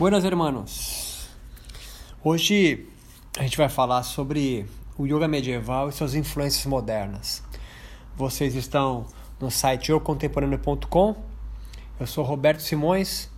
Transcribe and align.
Buenas, 0.00 0.24
hermanos. 0.24 1.28
Hoje 2.24 2.86
a 3.38 3.42
gente 3.42 3.58
vai 3.58 3.68
falar 3.68 4.02
sobre 4.02 4.64
o 4.96 5.04
yoga 5.04 5.28
medieval 5.28 5.90
e 5.90 5.92
suas 5.92 6.14
influências 6.14 6.64
modernas. 6.64 7.42
Vocês 8.16 8.54
estão 8.54 9.04
no 9.38 9.50
site 9.50 9.90
eucontemporâneo.com. 9.90 11.16
Eu 12.00 12.06
sou 12.06 12.24
Roberto 12.24 12.60
Simões 12.60 13.28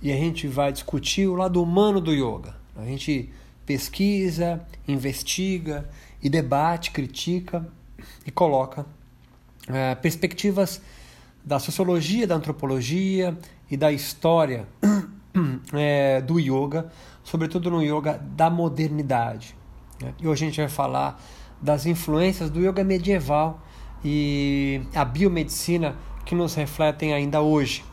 e 0.00 0.10
a 0.10 0.16
gente 0.16 0.48
vai 0.48 0.72
discutir 0.72 1.26
o 1.26 1.34
lado 1.34 1.62
humano 1.62 2.00
do 2.00 2.14
yoga. 2.14 2.56
A 2.74 2.86
gente 2.86 3.30
pesquisa, 3.66 4.66
investiga 4.88 5.90
e 6.22 6.30
debate, 6.30 6.90
critica 6.90 7.70
e 8.24 8.30
coloca 8.30 8.86
é, 9.68 9.94
perspectivas 9.94 10.80
da 11.44 11.58
sociologia, 11.58 12.26
da 12.26 12.34
antropologia 12.34 13.36
e 13.70 13.76
da 13.76 13.92
história 13.92 14.66
é, 15.72 16.20
do 16.20 16.38
yoga, 16.38 16.90
sobretudo 17.22 17.70
no 17.70 17.82
yoga 17.82 18.20
da 18.36 18.48
modernidade. 18.48 19.56
Né? 20.00 20.14
E 20.20 20.28
hoje 20.28 20.44
a 20.44 20.48
gente 20.48 20.60
vai 20.60 20.68
falar 20.68 21.20
das 21.60 21.86
influências 21.86 22.50
do 22.50 22.60
yoga 22.60 22.84
medieval 22.84 23.60
e 24.04 24.80
a 24.94 25.04
biomedicina 25.04 25.96
que 26.24 26.34
nos 26.34 26.54
refletem 26.54 27.12
ainda 27.12 27.40
hoje. 27.40 27.84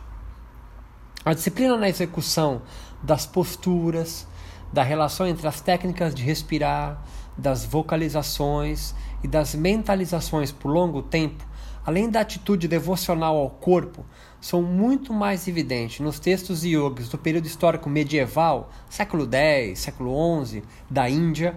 A 1.24 1.34
disciplina 1.34 1.76
na 1.78 1.90
execução 1.90 2.62
das 3.02 3.26
posturas, 3.26 4.28
da 4.72 4.84
relação 4.84 5.26
entre 5.28 5.48
as 5.48 5.62
técnicas 5.62 6.14
de 6.14 6.22
respirar, 6.24 7.02
das 7.38 7.66
vocalizações 7.66 8.94
e 9.24 9.28
das 9.28 9.56
mentalizações 9.56 10.52
por 10.52 10.70
longo 10.70 11.02
tempo, 11.02 11.44
além 11.86 12.10
da 12.10 12.22
atitude 12.22 12.68
devocional 12.68 13.38
ao 13.38 13.50
corpo, 13.50 14.06
são 14.42 14.62
muito 14.62 15.14
mais 15.14 15.48
evidentes 15.48 16.00
nos 16.00 16.20
textos 16.20 16.64
yogis 16.64 17.10
do 17.10 17.18
período 17.18 17.46
histórico 17.46 17.90
medieval, 17.90 18.72
século 18.90 19.28
X, 19.32 19.80
século 19.80 20.46
XI, 20.46 20.64
da 20.90 21.10
Índia, 21.10 21.56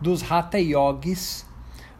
dos 0.00 0.22
Hatha 0.30 0.58
Yogis, 0.58 1.44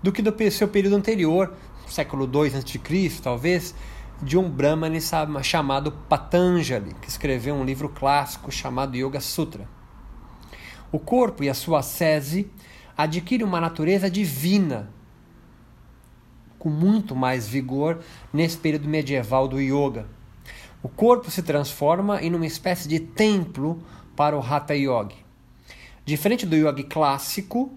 do 0.02 0.12
que 0.12 0.22
do 0.22 0.50
seu 0.50 0.69
período 0.69 0.96
anterior, 0.96 1.55
século 1.86 2.24
II 2.24 2.52
a.C., 2.56 3.20
talvez, 3.22 3.74
de 4.22 4.36
um 4.36 4.50
Brahmani 4.50 5.00
chamado 5.42 5.92
Patanjali, 5.92 6.94
que 7.00 7.08
escreveu 7.08 7.55
um 7.55 7.64
livro 7.64 7.89
clássico 7.89 8.50
chamado 8.50 8.96
Yoga 8.96 9.20
Sutra. 9.20 9.69
O 10.91 10.98
corpo 10.98 11.44
e 11.44 11.48
a 11.48 11.55
sua 11.55 11.83
sese 11.83 12.50
adquirem 12.96 13.46
uma 13.46 13.61
natureza 13.61 14.11
divina, 14.11 14.91
com 16.59 16.69
muito 16.69 17.14
mais 17.14 17.47
vigor 17.47 18.01
nesse 18.33 18.56
período 18.56 18.89
medieval 18.89 19.47
do 19.47 19.61
yoga. 19.61 20.06
O 20.83 20.89
corpo 20.89 21.31
se 21.31 21.42
transforma 21.42 22.23
em 22.23 22.34
uma 22.34 22.47
espécie 22.47 22.89
de 22.89 23.01
templo 23.01 23.83
para 24.17 24.37
o 24.37 24.41
Hatha 24.41 24.75
Yogi. 24.75 25.17
Diferente 26.05 26.47
do 26.47 26.56
yoga 26.56 26.83
clássico, 26.83 27.73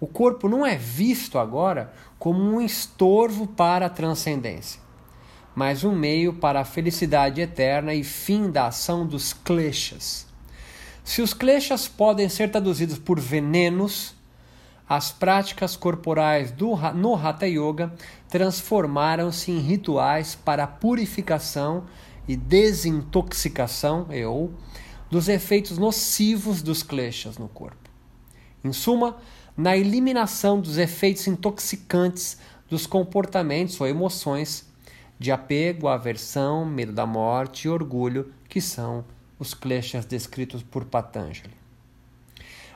o 0.00 0.06
corpo 0.06 0.48
não 0.48 0.64
é 0.64 0.76
visto 0.76 1.38
agora 1.38 1.92
como 2.18 2.40
um 2.40 2.60
estorvo 2.60 3.46
para 3.46 3.86
a 3.86 3.90
transcendência, 3.90 4.80
mas 5.54 5.84
um 5.84 5.94
meio 5.94 6.32
para 6.32 6.60
a 6.60 6.64
felicidade 6.64 7.40
eterna 7.40 7.92
e 7.92 8.02
fim 8.02 8.50
da 8.50 8.68
ação 8.68 9.06
dos 9.06 9.32
kleshas. 9.32 10.26
Se 11.04 11.20
os 11.20 11.34
kleshas 11.34 11.88
podem 11.88 12.28
ser 12.28 12.50
traduzidos 12.50 12.98
por 12.98 13.18
venenos, 13.18 14.14
as 14.90 15.12
práticas 15.12 15.76
corporais 15.76 16.50
do, 16.50 16.74
no 16.96 17.14
Hatha 17.14 17.46
Yoga 17.46 17.94
transformaram-se 18.28 19.52
em 19.52 19.60
rituais 19.60 20.34
para 20.34 20.64
a 20.64 20.66
purificação 20.66 21.84
e 22.26 22.34
desintoxicação 22.34 24.08
eu, 24.10 24.52
dos 25.08 25.28
efeitos 25.28 25.78
nocivos 25.78 26.60
dos 26.60 26.82
kleshas 26.82 27.38
no 27.38 27.48
corpo. 27.48 27.88
Em 28.64 28.72
suma, 28.72 29.16
na 29.56 29.76
eliminação 29.76 30.60
dos 30.60 30.76
efeitos 30.76 31.24
intoxicantes 31.28 32.38
dos 32.68 32.84
comportamentos 32.84 33.80
ou 33.80 33.86
emoções 33.86 34.68
de 35.20 35.30
apego, 35.30 35.86
aversão, 35.86 36.64
medo 36.64 36.90
da 36.90 37.06
morte 37.06 37.68
e 37.68 37.70
orgulho, 37.70 38.32
que 38.48 38.60
são 38.60 39.04
os 39.38 39.54
kleshas 39.54 40.04
descritos 40.04 40.64
por 40.64 40.84
Patanjali. 40.84 41.54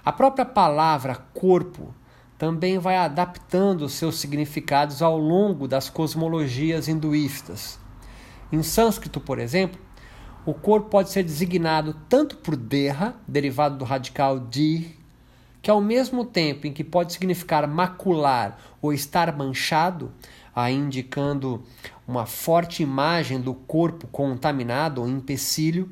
A 0.05 0.13
própria 0.13 0.45
palavra 0.45 1.17
corpo 1.17 1.93
também 2.39 2.79
vai 2.79 2.97
adaptando 2.97 3.89
seus 3.89 4.19
significados 4.19 5.03
ao 5.03 5.19
longo 5.19 5.69
das 5.69 5.89
cosmologias 5.89 6.89
hinduístas. 6.89 7.79
Em 8.53 8.63
sânscrito, 8.63 9.21
por 9.21 9.39
exemplo, 9.39 9.81
o 10.47 10.53
corpo 10.53 10.91
pode 10.91 11.11
ser 11.11 11.23
designado 11.23 11.97
tanto 12.09 12.37
por 12.37 12.55
Deha, 12.55 13.15
derivado 13.27 13.79
do 13.79 13.85
radical 13.85 14.39
di, 14.39 14.95
que 15.63 15.71
ao 15.71 15.81
mesmo 15.81 16.27
tempo 16.27 16.67
em 16.67 16.73
que 16.73 16.85
pode 16.85 17.15
significar 17.15 17.67
macular 17.67 18.59
ou 18.83 18.93
estar 18.93 19.35
manchado, 19.35 20.13
aí 20.55 20.75
indicando 20.75 21.65
uma 22.07 22.27
forte 22.27 22.83
imagem 22.83 23.41
do 23.41 23.55
corpo 23.55 24.07
contaminado 24.09 25.01
ou 25.01 25.09
empecilho, 25.09 25.91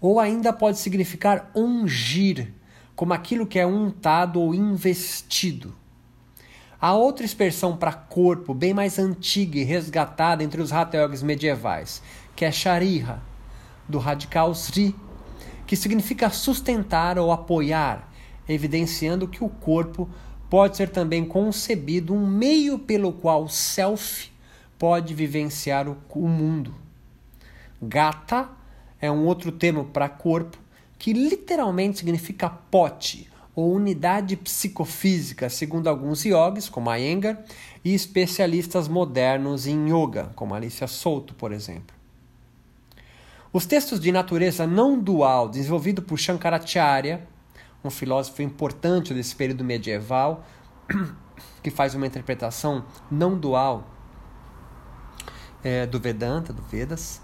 ou 0.00 0.18
ainda 0.18 0.52
pode 0.52 0.78
significar 0.78 1.50
ungir, 1.54 2.52
como 2.98 3.14
aquilo 3.14 3.46
que 3.46 3.60
é 3.60 3.64
untado 3.64 4.40
ou 4.40 4.52
investido. 4.52 5.72
Há 6.80 6.94
outra 6.94 7.24
expressão 7.24 7.76
para 7.76 7.92
corpo, 7.92 8.52
bem 8.52 8.74
mais 8.74 8.98
antiga 8.98 9.56
e 9.56 9.62
resgatada 9.62 10.42
entre 10.42 10.60
os 10.60 10.72
hatha 10.72 11.06
medievais, 11.22 12.02
que 12.34 12.44
é 12.44 12.50
shariha, 12.50 13.22
do 13.88 13.98
radical 13.98 14.52
sri, 14.52 14.96
que 15.64 15.76
significa 15.76 16.28
sustentar 16.28 17.20
ou 17.20 17.30
apoiar, 17.30 18.12
evidenciando 18.48 19.28
que 19.28 19.44
o 19.44 19.48
corpo 19.48 20.10
pode 20.50 20.76
ser 20.76 20.88
também 20.88 21.24
concebido 21.24 22.12
um 22.12 22.26
meio 22.26 22.80
pelo 22.80 23.12
qual 23.12 23.44
o 23.44 23.48
self 23.48 24.28
pode 24.76 25.14
vivenciar 25.14 25.88
o, 25.88 25.96
o 26.16 26.26
mundo. 26.26 26.74
Gata 27.80 28.48
é 29.00 29.08
um 29.08 29.24
outro 29.24 29.52
termo 29.52 29.84
para 29.84 30.08
corpo 30.08 30.58
que 30.98 31.12
literalmente 31.12 31.98
significa 31.98 32.48
pote 32.48 33.30
ou 33.54 33.74
unidade 33.74 34.36
psicofísica, 34.36 35.48
segundo 35.48 35.88
alguns 35.88 36.24
yogis, 36.24 36.68
como 36.68 36.94
Iyengar, 36.94 37.42
e 37.84 37.92
especialistas 37.94 38.86
modernos 38.86 39.66
em 39.66 39.88
yoga, 39.92 40.30
como 40.36 40.54
Alicia 40.54 40.86
Souto, 40.86 41.34
por 41.34 41.52
exemplo. 41.52 41.96
Os 43.52 43.66
textos 43.66 43.98
de 43.98 44.12
natureza 44.12 44.66
não 44.66 44.96
dual, 44.96 45.48
desenvolvido 45.48 46.02
por 46.02 46.18
Shankaracharya, 46.18 47.26
um 47.82 47.90
filósofo 47.90 48.42
importante 48.42 49.14
desse 49.14 49.34
período 49.34 49.64
medieval, 49.64 50.44
que 51.62 51.70
faz 51.70 51.94
uma 51.94 52.06
interpretação 52.06 52.84
não 53.10 53.36
dual 53.36 53.88
é, 55.64 55.86
do 55.86 55.98
Vedanta, 55.98 56.52
do 56.52 56.62
Vedas. 56.62 57.20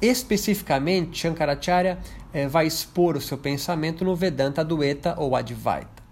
Especificamente, 0.00 1.20
Shankaracharya 1.20 2.00
é, 2.32 2.46
vai 2.46 2.66
expor 2.66 3.16
o 3.16 3.20
seu 3.20 3.36
pensamento 3.36 4.04
no 4.04 4.16
Vedanta 4.16 4.64
Dueta 4.64 5.14
ou 5.18 5.36
Advaita, 5.36 6.02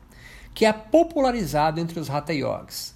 que 0.55 0.65
é 0.65 0.73
popularizado 0.73 1.81
entre 1.81 1.99
os 1.99 2.11
Hatha 2.11 2.33
Yogis. 2.33 2.95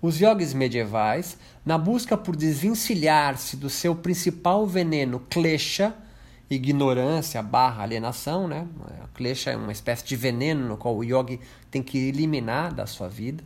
Os 0.00 0.18
yogis 0.18 0.52
medievais, 0.52 1.38
na 1.64 1.78
busca 1.78 2.16
por 2.16 2.34
desvencilhar-se 2.34 3.56
do 3.56 3.70
seu 3.70 3.94
principal 3.94 4.66
veneno, 4.66 5.20
klesha, 5.30 5.94
ignorância 6.50 7.40
barra 7.40 7.84
alienação, 7.84 8.48
né? 8.48 8.66
Klesha 9.14 9.50
é 9.50 9.56
uma 9.56 9.72
espécie 9.72 10.04
de 10.04 10.16
veneno 10.16 10.66
no 10.66 10.76
qual 10.76 10.96
o 10.96 11.04
yogi 11.04 11.38
tem 11.70 11.82
que 11.82 11.98
eliminar 11.98 12.72
da 12.72 12.86
sua 12.86 13.08
vida. 13.08 13.44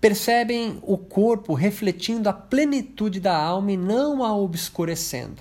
Percebem 0.00 0.78
o 0.82 0.98
corpo 0.98 1.54
refletindo 1.54 2.28
a 2.28 2.32
plenitude 2.32 3.20
da 3.20 3.34
alma 3.34 3.72
e 3.72 3.76
não 3.76 4.22
a 4.22 4.36
obscurecendo. 4.36 5.40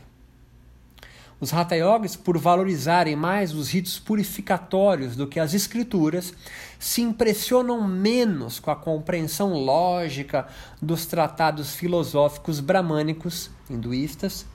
Os 1.43 1.53
Hatha 1.53 1.75
Yogis, 1.75 2.15
por 2.15 2.37
valorizarem 2.37 3.17
mais 3.17 3.53
os 3.53 3.69
ritos 3.69 3.99
purificatórios 3.99 5.17
do 5.17 5.27
que 5.27 5.41
as 5.41 5.53
escrituras, 5.53 6.33
se 6.79 7.01
impressionam 7.01 7.85
menos 7.85 8.61
com 8.61 8.71
a 8.71 8.75
compreensão 8.77 9.51
lógica 9.51 10.47
dos 10.81 11.05
tratados 11.05 11.75
filosóficos 11.75 12.61
bramânicos 12.61 13.49
hinduístas 13.69 14.45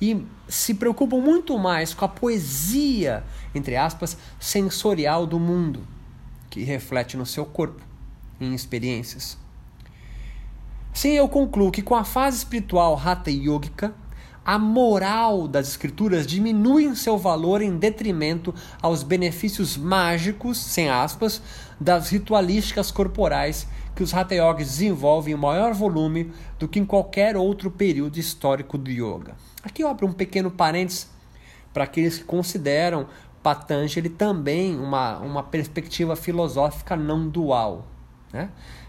e 0.00 0.24
se 0.48 0.72
preocupam 0.72 1.18
muito 1.18 1.58
mais 1.58 1.92
com 1.92 2.06
a 2.06 2.08
poesia, 2.08 3.22
entre 3.54 3.76
aspas, 3.76 4.16
sensorial 4.40 5.26
do 5.26 5.38
mundo, 5.38 5.86
que 6.48 6.64
reflete 6.64 7.14
no 7.18 7.26
seu 7.26 7.44
corpo, 7.44 7.82
em 8.40 8.54
experiências. 8.54 9.36
Sim, 10.94 11.10
eu 11.10 11.28
concluo 11.28 11.70
que 11.70 11.82
com 11.82 11.94
a 11.94 12.04
fase 12.04 12.38
espiritual 12.38 12.98
Hatha 12.98 13.30
Yogica, 13.30 13.92
a 14.48 14.58
moral 14.58 15.46
das 15.46 15.68
escrituras 15.68 16.26
diminui 16.26 16.84
em 16.84 16.94
seu 16.94 17.18
valor 17.18 17.60
em 17.60 17.76
detrimento 17.76 18.54
aos 18.80 19.02
benefícios 19.02 19.76
mágicos, 19.76 20.56
sem 20.56 20.88
aspas, 20.88 21.42
das 21.78 22.08
ritualísticas 22.08 22.90
corporais 22.90 23.68
que 23.94 24.02
os 24.02 24.14
Hatha 24.14 24.34
Yogis 24.34 24.68
desenvolvem 24.68 25.34
em 25.34 25.36
maior 25.36 25.74
volume 25.74 26.32
do 26.58 26.66
que 26.66 26.78
em 26.78 26.86
qualquer 26.86 27.36
outro 27.36 27.70
período 27.70 28.16
histórico 28.16 28.78
do 28.78 28.90
yoga. 28.90 29.36
Aqui 29.62 29.82
eu 29.82 29.88
abro 29.88 30.06
um 30.06 30.14
pequeno 30.14 30.50
parênteses 30.50 31.10
para 31.74 31.84
aqueles 31.84 32.16
que 32.16 32.24
consideram 32.24 33.06
Patanjali 33.42 34.08
também 34.08 34.78
uma, 34.78 35.18
uma 35.18 35.42
perspectiva 35.42 36.16
filosófica 36.16 36.96
não 36.96 37.28
dual. 37.28 37.86
Né? 38.32 38.48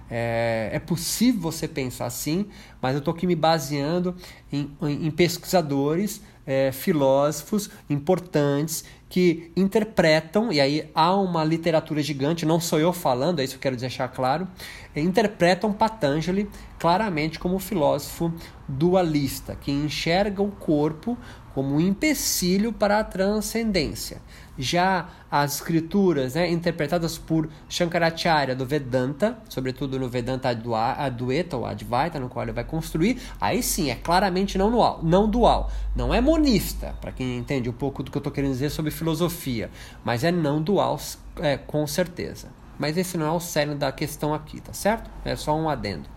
É, 0.09 0.69
é 0.73 0.79
possível 0.79 1.41
você 1.41 1.67
pensar 1.67 2.05
assim, 2.05 2.47
mas 2.81 2.93
eu 2.93 2.99
estou 2.99 3.13
aqui 3.13 3.27
me 3.27 3.35
baseando 3.35 4.15
em, 4.51 4.71
em, 4.81 5.07
em 5.07 5.11
pesquisadores, 5.11 6.21
é, 6.45 6.71
filósofos 6.71 7.69
importantes 7.87 8.83
que 9.07 9.51
interpretam, 9.55 10.51
e 10.51 10.59
aí 10.59 10.89
há 10.93 11.15
uma 11.15 11.43
literatura 11.43 12.01
gigante, 12.01 12.45
não 12.45 12.59
sou 12.59 12.79
eu 12.79 12.93
falando, 12.93 13.39
é 13.39 13.43
isso 13.43 13.53
que 13.53 13.57
eu 13.57 13.61
quero 13.61 13.75
deixar 13.75 14.07
claro, 14.07 14.47
é, 14.95 15.01
interpretam 15.01 15.73
Patanjali 15.73 16.49
claramente 16.79 17.39
como 17.39 17.59
filósofo 17.59 18.33
dualista, 18.67 19.55
que 19.55 19.71
enxerga 19.71 20.41
o 20.41 20.51
corpo 20.51 21.17
como 21.53 21.75
um 21.75 21.81
empecilho 21.81 22.71
para 22.71 22.99
a 22.99 23.03
transcendência. 23.03 24.21
Já 24.59 25.07
as 25.31 25.55
escrituras 25.55 26.35
né, 26.35 26.51
interpretadas 26.51 27.17
por 27.17 27.49
Shankaracharya 27.69 28.53
do 28.53 28.65
Vedanta, 28.65 29.37
sobretudo 29.47 29.97
no 29.97 30.09
Vedanta 30.09 30.49
Advaita 30.49 31.55
ou 31.55 31.65
Advaita, 31.65 32.19
no 32.19 32.27
qual 32.27 32.43
ele 32.43 32.51
vai 32.51 32.65
construir, 32.65 33.21
aí 33.39 33.63
sim 33.63 33.89
é 33.89 33.95
claramente 33.95 34.57
não 34.57 34.69
dual, 34.69 34.99
não 35.01 35.29
dual. 35.29 35.71
Não 35.95 36.13
é 36.13 36.19
monista, 36.19 36.93
para 36.99 37.13
quem 37.13 37.37
entende 37.37 37.69
um 37.69 37.73
pouco 37.73 38.03
do 38.03 38.11
que 38.11 38.17
eu 38.17 38.19
estou 38.19 38.33
querendo 38.33 38.51
dizer 38.51 38.69
sobre 38.69 38.91
filosofia, 38.91 39.71
mas 40.03 40.25
é 40.25 40.31
não 40.31 40.61
dual 40.61 40.99
é, 41.37 41.55
com 41.55 41.87
certeza. 41.87 42.49
Mas 42.77 42.97
esse 42.97 43.17
não 43.17 43.25
é 43.25 43.31
o 43.31 43.39
cerne 43.39 43.75
da 43.75 43.91
questão 43.91 44.33
aqui, 44.33 44.59
tá 44.59 44.73
certo? 44.73 45.09
É 45.23 45.35
só 45.35 45.55
um 45.55 45.69
adendo. 45.69 46.07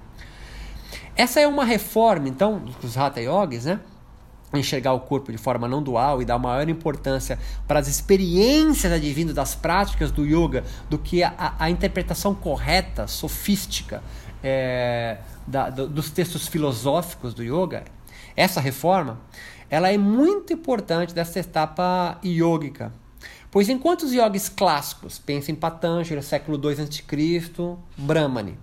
Essa 1.15 1.41
é 1.41 1.47
uma 1.47 1.65
reforma, 1.65 2.29
então, 2.29 2.61
dos 2.81 2.97
Hatha 2.97 3.21
Yogis, 3.21 3.67
né? 3.67 3.81
Enxergar 4.58 4.93
o 4.93 5.00
corpo 5.00 5.32
de 5.32 5.38
forma 5.38 5.66
não 5.66 5.82
dual 5.82 6.20
e 6.20 6.25
dar 6.25 6.38
maior 6.38 6.69
importância 6.69 7.38
para 7.66 7.78
as 7.78 7.88
experiências 7.88 8.93
advindas 8.93 9.34
das 9.34 9.54
práticas 9.54 10.10
do 10.10 10.25
yoga 10.25 10.64
do 10.90 10.99
que 10.99 11.22
a, 11.22 11.54
a 11.58 11.70
interpretação 11.70 12.34
correta, 12.34 13.06
sofística 13.06 14.02
é, 14.43 15.19
da, 15.46 15.70
do, 15.70 15.88
dos 15.88 16.10
textos 16.10 16.46
filosóficos 16.49 17.34
do 17.34 17.43
yoga, 17.43 17.84
essa 18.37 18.60
reforma 18.60 19.19
ela 19.72 19.90
é 19.90 19.96
muito 19.96 20.52
importante 20.52 21.14
dessa 21.14 21.40
etapa 21.40 22.19
yógica. 22.22 22.93
Pois 23.50 23.70
enquanto 23.70 24.02
os 24.02 24.12
yogis 24.12 24.50
clássicos, 24.50 25.19
pensem 25.19 25.55
em 25.55 25.58
Patanjali, 25.58 26.22
século 26.22 26.60
II 26.62 26.72
a.C., 26.72 27.76
Brahmani, 27.96 28.58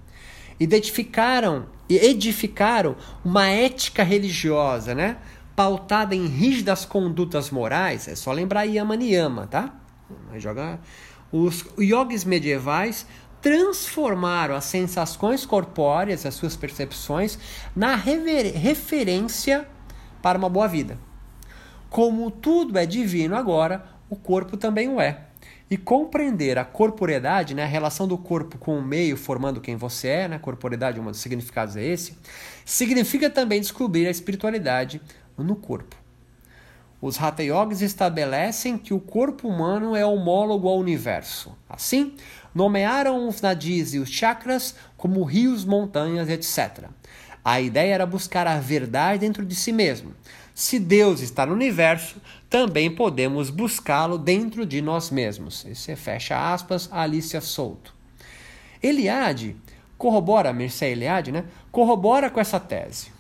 identificaram 0.59 1.65
e 1.89 1.95
edificaram 1.95 2.95
uma 3.25 3.47
ética 3.47 4.03
religiosa, 4.03 4.93
né? 4.93 5.17
Pautada 5.59 6.15
em 6.15 6.25
rígidas 6.25 6.85
condutas 6.85 7.51
morais, 7.51 8.07
é 8.07 8.15
só 8.15 8.31
lembrar 8.31 8.63
Yama 8.63 8.95
Niyama, 8.95 9.45
tá? 9.45 9.75
Joga... 10.37 10.79
Os 11.33 11.65
yogis 11.77 12.23
medievais 12.23 13.05
transformaram 13.41 14.55
as 14.55 14.63
sensações 14.63 15.45
corpóreas, 15.45 16.25
as 16.25 16.35
suas 16.35 16.55
percepções, 16.55 17.37
na 17.75 17.93
rever... 17.93 18.53
referência 18.53 19.67
para 20.21 20.37
uma 20.37 20.47
boa 20.47 20.65
vida. 20.65 20.97
Como 21.89 22.31
tudo 22.31 22.77
é 22.79 22.85
divino 22.85 23.35
agora, 23.35 23.83
o 24.09 24.15
corpo 24.15 24.55
também 24.55 24.87
o 24.87 25.01
é. 25.01 25.25
E 25.69 25.75
compreender 25.75 26.57
a 26.57 26.63
corporeidade, 26.63 27.53
né, 27.53 27.63
a 27.63 27.67
relação 27.67 28.07
do 28.07 28.17
corpo 28.17 28.57
com 28.57 28.79
o 28.79 28.81
meio 28.81 29.17
formando 29.17 29.59
quem 29.59 29.75
você 29.75 30.07
é, 30.07 30.27
né, 30.29 30.39
corporeidade, 30.39 31.01
um 31.01 31.03
dos 31.03 31.19
significados 31.19 31.75
é 31.75 31.83
esse, 31.83 32.17
significa 32.63 33.29
também 33.29 33.59
descobrir 33.59 34.07
a 34.07 34.09
espiritualidade 34.09 35.01
no 35.43 35.55
corpo. 35.55 35.95
Os 37.01 37.21
Hatha 37.21 37.43
Yogis 37.43 37.81
estabelecem 37.81 38.77
que 38.77 38.93
o 38.93 38.99
corpo 38.99 39.47
humano 39.47 39.95
é 39.95 40.05
homólogo 40.05 40.67
ao 40.67 40.77
universo. 40.77 41.55
Assim, 41.69 42.15
nomearam 42.53 43.27
os 43.27 43.41
nadis 43.41 43.93
e 43.93 43.99
os 43.99 44.09
chakras 44.09 44.75
como 44.97 45.23
rios, 45.23 45.63
montanhas, 45.63 46.27
etc. 46.29 46.89
A 47.43 47.61
ideia 47.61 47.93
era 47.93 48.05
buscar 48.05 48.47
a 48.47 48.59
verdade 48.59 49.19
dentro 49.19 49.45
de 49.45 49.55
si 49.55 49.71
mesmo. 49.71 50.13
Se 50.53 50.77
Deus 50.77 51.21
está 51.21 51.45
no 51.45 51.53
universo, 51.53 52.17
também 52.49 52.93
podemos 52.93 53.49
buscá-lo 53.49 54.17
dentro 54.17 54.65
de 54.65 54.81
nós 54.81 55.09
mesmos. 55.09 55.65
Esse 55.65 55.93
é, 55.93 55.95
fecha 55.95 56.53
aspas, 56.53 56.89
Alicia 56.91 57.39
Souto. 57.39 57.95
Eliade 58.83 59.55
corrobora, 59.97 60.53
Mircea 60.53 60.89
Eliade, 60.89 61.31
né? 61.31 61.43
Corrobora 61.71 62.29
com 62.29 62.39
essa 62.39 62.59
tese. 62.59 63.11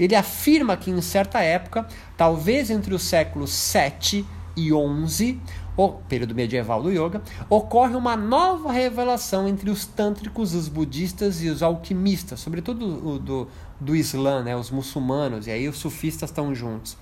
Ele 0.00 0.14
afirma 0.14 0.78
que 0.78 0.90
em 0.90 1.02
certa 1.02 1.40
época, 1.40 1.86
talvez 2.16 2.70
entre 2.70 2.94
os 2.94 3.02
séculos 3.02 3.50
7 3.50 4.24
e 4.56 4.72
11, 4.72 5.38
o 5.76 5.88
período 5.88 6.34
medieval 6.34 6.82
do 6.82 6.90
yoga, 6.90 7.22
ocorre 7.50 7.94
uma 7.94 8.16
nova 8.16 8.72
revelação 8.72 9.46
entre 9.46 9.68
os 9.68 9.84
tântricos, 9.84 10.54
os 10.54 10.68
budistas 10.68 11.42
e 11.42 11.50
os 11.50 11.62
alquimistas, 11.62 12.40
sobretudo 12.40 12.96
do, 12.96 13.18
do, 13.18 13.48
do 13.78 13.94
Islã, 13.94 14.42
né, 14.42 14.56
os 14.56 14.70
muçulmanos, 14.70 15.46
e 15.46 15.50
aí 15.50 15.68
os 15.68 15.76
sufistas 15.76 16.30
estão 16.30 16.54
juntos. 16.54 16.96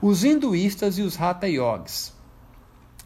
Os 0.00 0.24
hinduístas 0.24 0.96
e 0.96 1.02
os 1.02 1.20
hatha 1.20 1.46
yogis. 1.46 2.12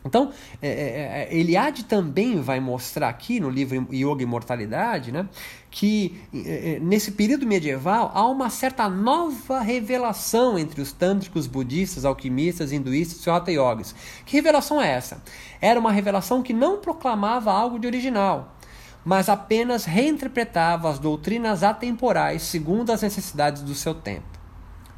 Então, 0.06 0.32
é, 0.62 0.68
é, 0.68 1.28
é, 1.32 1.36
Eliade 1.36 1.84
também 1.84 2.40
vai 2.40 2.60
mostrar 2.60 3.08
aqui 3.08 3.40
no 3.40 3.50
livro 3.50 3.88
Yoga 3.92 4.20
e 4.20 4.22
Imortalidade 4.22 5.10
né, 5.10 5.28
que 5.70 6.22
é, 6.32 6.74
é, 6.76 6.80
nesse 6.80 7.12
período 7.12 7.46
medieval 7.46 8.12
há 8.14 8.26
uma 8.26 8.48
certa 8.48 8.88
nova 8.88 9.60
revelação 9.60 10.58
entre 10.58 10.80
os 10.80 10.92
tântricos, 10.92 11.46
budistas, 11.46 12.04
alquimistas, 12.04 12.70
hinduístas 12.72 13.26
e 13.26 13.30
hatha 13.30 13.50
yogis. 13.50 13.94
Que 14.24 14.36
revelação 14.36 14.80
é 14.80 14.88
essa? 14.88 15.20
Era 15.60 15.78
uma 15.78 15.90
revelação 15.90 16.42
que 16.42 16.52
não 16.52 16.78
proclamava 16.78 17.52
algo 17.52 17.78
de 17.78 17.86
original, 17.86 18.56
mas 19.04 19.28
apenas 19.28 19.84
reinterpretava 19.84 20.88
as 20.88 20.98
doutrinas 20.98 21.62
atemporais 21.62 22.42
segundo 22.42 22.92
as 22.92 23.02
necessidades 23.02 23.62
do 23.62 23.74
seu 23.74 23.94
tempo. 23.94 24.36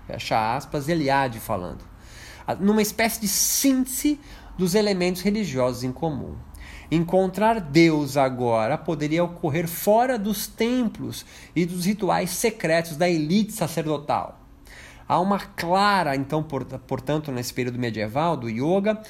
Fecha 0.07 0.57
aspas, 0.57 0.89
Eliade 0.89 1.41
falando. 1.41 1.89
Numa 2.61 2.81
espécie 2.81 3.21
de 3.21 3.29
síntese 3.29 4.19
dos 4.59 4.75
elementos 4.75 5.23
religiosos 5.23 5.85
em 5.85 5.93
comum. 5.93 6.35
Encontrar 6.91 7.61
Deus 7.61 8.17
agora 8.17 8.77
poderia 8.77 9.23
ocorrer 9.23 9.69
fora 9.69 10.19
dos 10.19 10.47
templos 10.47 11.25
e 11.55 11.65
dos 11.65 11.85
rituais 11.85 12.31
secretos 12.31 12.97
da 12.97 13.09
elite 13.09 13.53
sacerdotal. 13.53 14.41
Há 15.07 15.21
uma 15.21 15.39
clara, 15.39 16.17
então, 16.17 16.43
portanto, 16.87 17.31
nesse 17.31 17.55
período 17.55 17.79
medieval 17.79 18.37
do 18.37 18.49
yoga, 18.49 19.01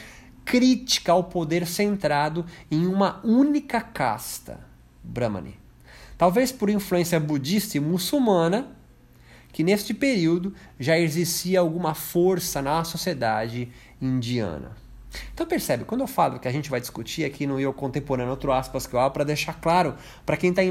crítica 0.44 1.12
ao 1.12 1.24
poder 1.24 1.66
centrado 1.66 2.44
em 2.70 2.86
uma 2.86 3.20
única 3.24 3.80
casta, 3.80 4.60
Brahmani. 5.02 5.56
Talvez 6.16 6.50
por 6.50 6.68
influência 6.68 7.18
budista 7.20 7.76
e 7.76 7.80
muçulmana, 7.80 8.76
que 9.52 9.62
neste 9.62 9.94
período 9.94 10.52
já 10.78 10.98
existia 10.98 11.60
alguma 11.60 11.94
força 11.94 12.60
na 12.60 12.82
sociedade 12.84 13.70
indiana. 14.00 14.87
Então 15.32 15.46
percebe, 15.46 15.84
quando 15.84 16.02
eu 16.02 16.06
falo 16.06 16.38
que 16.38 16.48
a 16.48 16.52
gente 16.52 16.70
vai 16.70 16.80
discutir 16.80 17.24
aqui 17.24 17.46
no 17.46 17.60
Eu 17.60 17.72
Contemporâneo, 17.72 18.30
outro 18.30 18.52
aspas 18.52 18.86
que 18.86 18.94
eu 18.94 19.00
abro, 19.00 19.14
para 19.14 19.24
deixar 19.24 19.54
claro 19.60 19.94
para 20.24 20.36
quem 20.36 20.50
está 20.50 20.62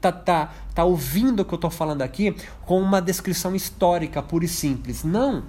tá, 0.00 0.12
tá, 0.12 0.54
tá 0.74 0.84
ouvindo 0.84 1.40
o 1.40 1.44
que 1.44 1.52
eu 1.52 1.56
estou 1.56 1.70
falando 1.70 2.02
aqui 2.02 2.34
com 2.62 2.80
uma 2.80 3.00
descrição 3.00 3.54
histórica 3.54 4.22
pura 4.22 4.44
e 4.44 4.48
simples. 4.48 5.04
Não! 5.04 5.44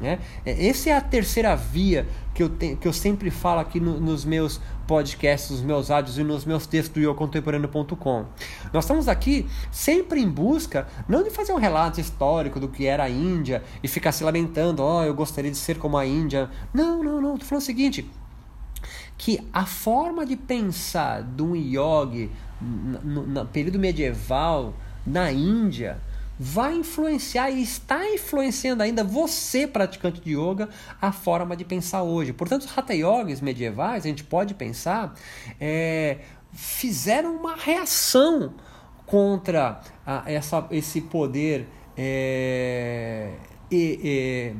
Né? 0.00 0.18
É, 0.46 0.66
essa 0.66 0.88
é 0.88 0.92
a 0.94 1.00
terceira 1.00 1.54
via 1.54 2.08
que 2.34 2.42
eu, 2.42 2.48
te, 2.48 2.74
que 2.76 2.88
eu 2.88 2.92
sempre 2.92 3.30
falo 3.30 3.60
aqui 3.60 3.78
no, 3.78 4.00
nos 4.00 4.24
meus 4.24 4.60
podcasts, 4.86 5.50
nos 5.50 5.60
meus 5.60 5.90
áudios 5.90 6.16
e 6.16 6.24
nos 6.24 6.44
meus 6.46 6.66
textos 6.66 6.94
do 6.94 7.00
yocontemporâneo.com. 7.00 8.24
Nós 8.72 8.84
estamos 8.84 9.08
aqui 9.08 9.46
sempre 9.70 10.20
em 10.20 10.28
busca, 10.28 10.88
não 11.06 11.22
de 11.22 11.30
fazer 11.30 11.52
um 11.52 11.58
relato 11.58 12.00
histórico 12.00 12.58
do 12.58 12.68
que 12.68 12.86
era 12.86 13.04
a 13.04 13.10
Índia 13.10 13.62
e 13.82 13.88
ficar 13.88 14.12
se 14.12 14.24
lamentando, 14.24 14.82
ó, 14.82 15.00
oh, 15.00 15.04
eu 15.04 15.14
gostaria 15.14 15.50
de 15.50 15.58
ser 15.58 15.78
como 15.78 15.98
a 15.98 16.06
Índia. 16.06 16.48
Não, 16.72 17.04
não, 17.04 17.20
não. 17.20 17.34
Estou 17.34 17.48
falando 17.48 17.62
o 17.62 17.66
seguinte, 17.66 18.10
que 19.18 19.46
a 19.52 19.66
forma 19.66 20.24
de 20.24 20.34
pensar 20.34 21.22
de 21.22 21.42
um 21.42 21.54
yogi 21.54 22.30
no, 22.58 23.26
no 23.26 23.46
período 23.46 23.78
medieval 23.78 24.72
na 25.06 25.30
Índia 25.30 25.98
vai 26.42 26.74
influenciar 26.74 27.50
e 27.50 27.62
está 27.62 28.02
influenciando 28.14 28.82
ainda 28.82 29.04
você, 29.04 29.66
praticante 29.66 30.22
de 30.22 30.30
yoga, 30.30 30.70
a 30.98 31.12
forma 31.12 31.54
de 31.54 31.66
pensar 31.66 32.02
hoje. 32.02 32.32
Portanto, 32.32 32.62
os 32.62 32.78
Hatha 32.78 32.94
Yogis 32.94 33.42
medievais, 33.42 34.06
a 34.06 34.08
gente 34.08 34.24
pode 34.24 34.54
pensar, 34.54 35.14
é, 35.60 36.20
fizeram 36.50 37.36
uma 37.36 37.54
reação 37.56 38.54
contra 39.04 39.82
a, 40.06 40.22
essa, 40.32 40.66
esse 40.70 41.02
poder 41.02 41.68
é, 41.94 43.34
é, 43.70 44.54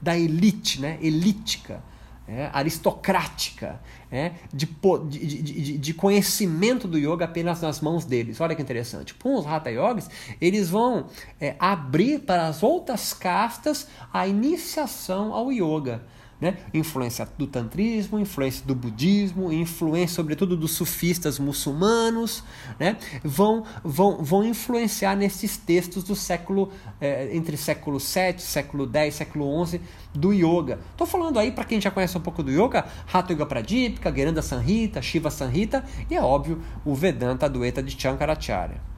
da 0.00 0.16
elite, 0.16 0.80
né? 0.80 0.98
elítica, 1.02 1.84
é, 2.32 2.48
aristocrática, 2.50 3.78
é, 4.10 4.32
de, 4.52 4.66
de, 4.66 5.42
de, 5.42 5.78
de, 5.78 5.94
conhecimento 5.94 6.88
do 6.88 6.96
yoga 6.96 7.26
apenas 7.26 7.60
nas 7.60 7.80
mãos 7.80 8.06
deles. 8.06 8.40
Olha 8.40 8.54
que 8.54 8.62
interessante. 8.62 9.12
Com 9.12 9.36
os 9.36 9.46
Hatha 9.46 9.70
Yogis, 9.70 10.08
eles 10.40 10.70
vão 10.70 11.08
é, 11.38 11.54
abrir 11.58 12.20
para 12.20 12.46
as 12.46 12.62
outras 12.62 13.12
castas 13.12 13.86
a 14.12 14.26
iniciação 14.26 15.34
ao 15.34 15.52
yoga 15.52 16.02
né? 16.42 16.56
Influência 16.74 17.28
do 17.38 17.46
tantrismo, 17.46 18.18
influência 18.18 18.66
do 18.66 18.74
budismo, 18.74 19.52
influência 19.52 20.16
sobretudo 20.16 20.56
dos 20.56 20.72
sufistas 20.72 21.38
muçulmanos, 21.38 22.42
né? 22.80 22.96
Vão, 23.22 23.64
vão, 23.84 24.24
vão 24.24 24.44
influenciar 24.44 25.14
nesses 25.14 25.56
textos 25.56 26.02
do 26.02 26.16
século 26.16 26.72
é, 27.00 27.30
entre 27.32 27.56
século 27.56 28.00
7, 28.00 28.42
século 28.42 28.88
10, 28.88 29.14
século 29.14 29.46
11 29.46 29.80
do 30.12 30.32
yoga. 30.32 30.80
Estou 30.90 31.06
falando 31.06 31.38
aí 31.38 31.52
para 31.52 31.64
quem 31.64 31.80
já 31.80 31.92
conhece 31.92 32.18
um 32.18 32.20
pouco 32.20 32.42
do 32.42 32.50
yoga, 32.50 32.86
Hatha 33.12 33.32
Yoga 33.32 33.46
Pradipika, 33.46 34.12
Geranda 34.12 34.42
Sanhita, 34.42 35.00
Shiva 35.00 35.30
Sanhita 35.30 35.84
e 36.10 36.16
é 36.16 36.20
óbvio 36.20 36.60
o 36.84 36.92
Vedanta 36.92 37.48
Dueta 37.48 37.80
de 37.80 37.96
Shankaracharya. 37.96 38.91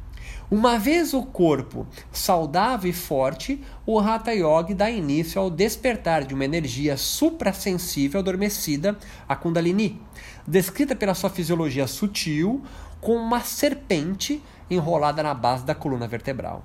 Uma 0.51 0.79
vez 0.79 1.15
o 1.15 1.23
corpo 1.23 1.87
saudável 2.13 2.91
e 2.91 2.93
forte, 2.93 3.63
o 3.87 3.99
Hatha 3.99 4.33
Yoga 4.33 4.75
dá 4.75 4.91
início 4.91 5.41
ao 5.41 5.49
despertar 5.49 6.25
de 6.25 6.35
uma 6.35 6.45
energia 6.45 6.97
suprassensível 6.97 8.21
adormecida, 8.21 8.99
a 9.27 9.35
Kundalini, 9.35 10.01
descrita 10.47 10.95
pela 10.95 11.15
sua 11.15 11.31
fisiologia 11.31 11.87
sutil 11.87 12.63
com 13.01 13.17
uma 13.17 13.41
serpente 13.41 14.43
enrolada 14.71 15.23
na 15.23 15.35
base 15.35 15.65
da 15.65 15.75
coluna 15.75 16.07
vertebral. 16.07 16.65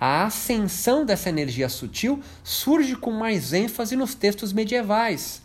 A 0.00 0.24
ascensão 0.24 1.04
dessa 1.04 1.28
energia 1.28 1.68
sutil 1.68 2.20
surge 2.42 2.96
com 2.96 3.10
mais 3.10 3.52
ênfase 3.52 3.96
nos 3.96 4.14
textos 4.14 4.52
medievais. 4.52 5.42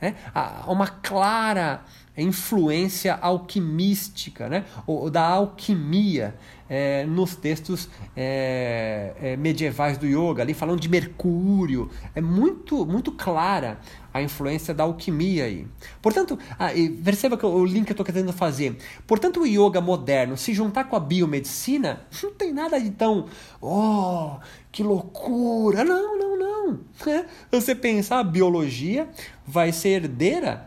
Né? 0.00 0.14
Há 0.32 0.70
uma 0.70 0.86
clara 0.86 1.82
influência 2.16 3.14
alquimística, 3.20 4.48
né? 4.48 4.64
ou 4.86 5.10
da 5.10 5.22
alquimia 5.22 6.34
é, 6.68 7.04
nos 7.06 7.34
textos 7.34 7.88
é, 8.16 9.14
é, 9.20 9.36
medievais 9.36 9.96
do 9.96 10.06
yoga, 10.06 10.42
ali 10.42 10.54
falando 10.54 10.80
de 10.80 10.88
Mercúrio. 10.88 11.90
É 12.14 12.20
muito, 12.20 12.84
muito 12.84 13.12
clara 13.12 13.80
a 14.12 14.22
influência 14.22 14.74
da 14.74 14.84
alquimia 14.84 15.44
aí. 15.44 15.66
Portanto, 16.02 16.38
ah, 16.58 16.70
perceba 17.02 17.36
que 17.36 17.46
o 17.46 17.64
link 17.64 17.86
que 17.86 17.92
eu 17.92 17.94
estou 17.94 18.04
querendo 18.04 18.32
fazer. 18.32 18.76
Portanto, 19.06 19.40
o 19.40 19.46
yoga 19.46 19.80
moderno, 19.80 20.36
se 20.36 20.52
juntar 20.52 20.84
com 20.84 20.96
a 20.96 21.00
biomedicina, 21.00 22.02
não 22.22 22.32
tem 22.32 22.52
nada 22.52 22.78
de 22.80 22.90
tão. 22.90 23.26
Oh, 23.60 24.36
que 24.70 24.82
loucura! 24.82 25.84
Não, 25.84 26.18
não, 26.18 26.38
não. 26.38 26.80
Você 27.50 27.74
pensar, 27.74 28.18
a 28.18 28.24
biologia 28.24 29.08
vai 29.46 29.72
ser 29.72 30.02
herdeira 30.02 30.66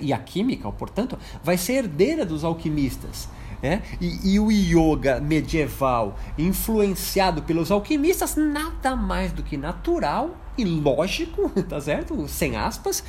e 0.00 0.12
a 0.12 0.18
química, 0.18 0.70
portanto, 0.72 1.18
vai 1.42 1.56
ser 1.56 1.74
herdeira 1.74 2.26
dos 2.26 2.42
alquimistas. 2.44 3.28
É? 3.62 3.80
E, 4.00 4.34
e, 4.34 4.40
o 4.40 4.50
yoga 4.50 5.20
medieval, 5.20 6.18
influenciado 6.36 7.42
pelos 7.42 7.70
alquimistas, 7.70 8.36
nada 8.36 8.94
mais 8.94 9.32
do 9.32 9.42
que 9.42 9.56
natural 9.56 10.36
e 10.58 10.64
lógico, 10.64 11.48
tá 11.66 11.80
certo? 11.80 12.28
Sem 12.28 12.56
aspas, 12.56 13.02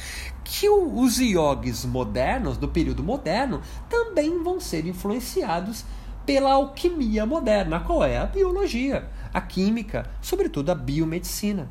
que 0.43 0.69
os 0.69 1.19
yogis 1.19 1.83
modernos, 1.85 2.57
do 2.57 2.67
período 2.67 3.03
moderno, 3.03 3.61
também 3.89 4.41
vão 4.41 4.59
ser 4.59 4.85
influenciados 4.85 5.83
pela 6.25 6.53
alquimia 6.53 7.25
moderna. 7.25 7.79
Qual 7.79 8.03
é? 8.03 8.17
A 8.17 8.25
biologia, 8.25 9.09
a 9.33 9.41
química, 9.41 10.09
sobretudo 10.21 10.71
a 10.71 10.75
biomedicina. 10.75 11.69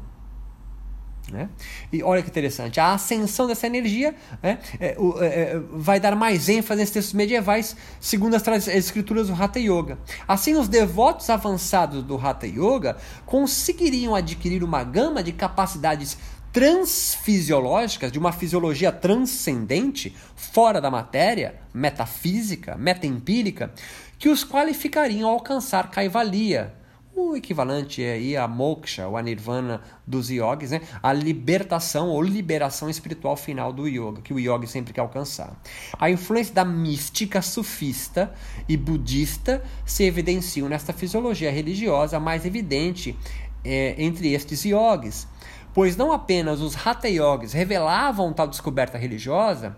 Né? 1.30 1.48
E 1.92 2.02
olha 2.04 2.22
que 2.22 2.28
interessante, 2.28 2.78
a 2.78 2.92
ascensão 2.92 3.48
dessa 3.48 3.66
energia 3.66 4.14
né, 4.40 4.58
é, 4.78 4.86
é, 4.86 4.96
é, 5.20 5.60
vai 5.72 5.98
dar 5.98 6.14
mais 6.14 6.48
ênfase 6.48 6.78
nesses 6.78 6.94
textos 6.94 7.14
medievais, 7.14 7.76
segundo 8.00 8.34
as, 8.34 8.46
as 8.46 8.68
escrituras 8.68 9.26
do 9.26 9.34
Hatha 9.34 9.58
Yoga. 9.58 9.98
Assim, 10.28 10.54
os 10.54 10.68
devotos 10.68 11.28
avançados 11.28 12.04
do 12.04 12.16
Hatha 12.16 12.46
Yoga 12.46 12.96
conseguiriam 13.24 14.14
adquirir 14.14 14.62
uma 14.62 14.84
gama 14.84 15.20
de 15.22 15.32
capacidades 15.32 16.16
transfisiológicas, 16.52 18.12
de 18.12 18.18
uma 18.18 18.32
fisiologia 18.32 18.92
transcendente, 18.92 20.16
fora 20.34 20.80
da 20.80 20.90
matéria, 20.90 21.56
metafísica, 21.74 22.76
metaempírica, 22.76 23.72
que 24.18 24.28
os 24.28 24.44
qualificariam 24.44 25.28
a 25.28 25.32
alcançar 25.32 25.90
Kaivalya 25.90 26.72
o 27.16 27.34
equivalente 27.34 28.04
é 28.04 28.12
aí 28.12 28.36
a 28.36 28.46
moksha, 28.46 29.06
a 29.06 29.22
nirvana 29.22 29.80
dos 30.06 30.28
yogis, 30.28 30.70
né? 30.70 30.82
a 31.02 31.12
libertação 31.12 32.08
ou 32.08 32.22
liberação 32.22 32.90
espiritual 32.90 33.36
final 33.36 33.72
do 33.72 33.88
yoga, 33.88 34.20
que 34.20 34.34
o 34.34 34.38
yogi 34.38 34.66
sempre 34.66 34.92
quer 34.92 35.00
alcançar. 35.00 35.58
A 35.98 36.10
influência 36.10 36.54
da 36.54 36.64
mística 36.64 37.40
sufista 37.40 38.32
e 38.68 38.76
budista 38.76 39.64
se 39.86 40.04
evidenciam 40.04 40.68
nesta 40.68 40.92
fisiologia 40.92 41.50
religiosa 41.50 42.20
mais 42.20 42.44
evidente 42.44 43.18
é, 43.64 43.94
entre 43.96 44.34
estes 44.34 44.64
yogis, 44.64 45.26
pois 45.72 45.96
não 45.96 46.12
apenas 46.12 46.60
os 46.60 46.76
hatha 46.86 47.08
yogis 47.08 47.54
revelavam 47.54 48.32
tal 48.32 48.46
descoberta 48.46 48.98
religiosa, 48.98 49.76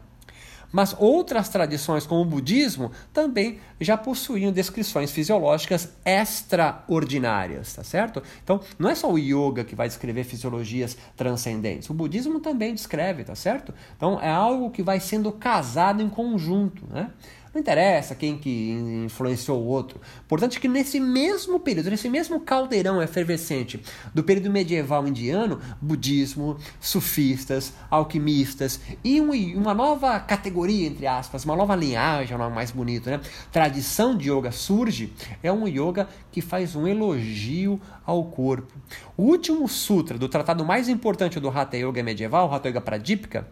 mas 0.73 0.95
outras 0.99 1.49
tradições, 1.49 2.07
como 2.07 2.23
o 2.23 2.25
budismo, 2.25 2.91
também 3.13 3.59
já 3.81 3.97
possuíam 3.97 4.53
descrições 4.53 5.11
fisiológicas 5.11 5.93
extraordinárias, 6.05 7.75
tá 7.75 7.85
certo? 7.85 8.23
Então, 8.43 8.61
não 8.79 8.91
é 8.91 8.95
só 8.95 9.11
o 9.11 9.19
yoga 9.19 9.65
que 9.65 9.75
vai 9.75 9.89
descrever 9.89 10.25
fisiologias 10.25 10.97
transcendentes, 11.17 11.89
o 11.91 11.95
budismo 11.95 12.41
também 12.41 12.75
descreve, 12.75 13.25
tá 13.25 13.35
certo? 13.35 13.73
Então, 13.97 14.21
é 14.21 14.31
algo 14.31 14.71
que 14.71 14.83
vai 14.83 15.01
sendo 15.01 15.33
casado 15.33 16.03
em 16.03 16.09
conjunto, 16.09 16.85
né? 16.91 17.11
Não 17.59 17.61
interessa 17.61 18.15
quem 18.15 18.39
que 18.39 18.71
influenciou 19.05 19.61
o 19.61 19.67
outro. 19.67 20.01
Portanto, 20.29 20.61
que 20.61 20.69
nesse 20.69 21.01
mesmo 21.01 21.59
período, 21.59 21.91
nesse 21.91 22.09
mesmo 22.09 22.39
caldeirão 22.39 23.03
efervescente 23.03 23.83
do 24.15 24.23
período 24.23 24.49
medieval 24.49 25.09
indiano, 25.09 25.61
budismo, 25.81 26.57
sufistas, 26.79 27.73
alquimistas 27.91 28.79
e 29.03 29.21
um, 29.21 29.33
uma 29.57 29.75
nova 29.75 30.21
categoria, 30.21 30.87
entre 30.87 31.09
aspas, 31.09 31.45
uma 31.45 31.57
nova 31.57 31.75
linhagem, 31.75 32.37
um 32.37 32.39
nome 32.39 32.55
mais 32.55 32.71
bonito, 32.71 33.11
né? 33.11 33.21
Tradição 33.51 34.17
de 34.17 34.31
yoga 34.31 34.53
surge, 34.53 35.13
é 35.43 35.51
um 35.51 35.67
yoga 35.67 36.09
que 36.31 36.41
faz 36.41 36.77
um 36.77 36.87
elogio 36.87 37.81
ao 38.07 38.25
corpo. 38.27 38.73
O 39.17 39.25
último 39.25 39.67
sutra 39.67 40.17
do 40.17 40.29
tratado 40.29 40.65
mais 40.65 40.89
importante 40.89 41.41
do 41.41 41.49
Hatha 41.49 41.77
Yoga 41.77 42.05
medieval, 42.05 42.55
Hatha 42.55 42.69
Yoga 42.69 42.81
Pradipika, 42.81 43.49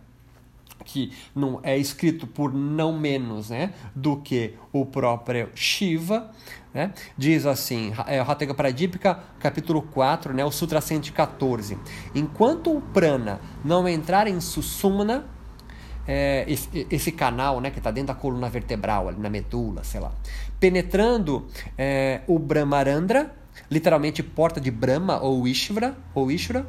que 0.87 1.13
não 1.35 1.61
é 1.63 1.77
escrito 1.77 2.27
por 2.27 2.55
não 2.55 2.97
menos 2.97 3.51
né, 3.51 3.75
do 3.95 4.17
que 4.17 4.55
o 4.73 4.87
próprio 4.87 5.51
Shiva, 5.55 6.31
né? 6.73 6.93
diz 7.19 7.45
assim, 7.45 7.93
é, 8.07 8.21
Hatha 8.21 8.55
Pradipika, 8.55 9.19
capítulo 9.41 9.83
4, 9.83 10.33
né, 10.33 10.45
o 10.45 10.51
Sutra 10.51 10.81
114. 10.81 11.77
Enquanto 12.15 12.75
o 12.75 12.81
prana 12.81 13.41
não 13.65 13.87
entrar 13.89 14.29
em 14.29 14.41
Susumna, 14.41 15.27
é, 16.07 16.45
esse, 16.47 16.87
esse, 16.89 17.11
canal 17.11 17.61
né, 17.61 17.71
que 17.71 17.79
está 17.79 17.91
dentro 17.91 18.09
da 18.09 18.15
coluna 18.15 18.49
vertebral, 18.49 19.09
ali 19.09 19.19
na 19.19 19.29
medula, 19.29 19.83
sei 19.83 20.01
lá, 20.01 20.13
penetrando 20.61 21.49
é, 21.77 22.21
o 22.29 22.39
Brahmarandra, 22.39 23.35
literalmente 23.69 24.23
porta 24.23 24.61
de 24.61 24.71
Brahma 24.71 25.19
ou 25.21 25.49
Ishvara, 25.49 25.97
ou 26.15 26.31
Ishvara 26.31 26.65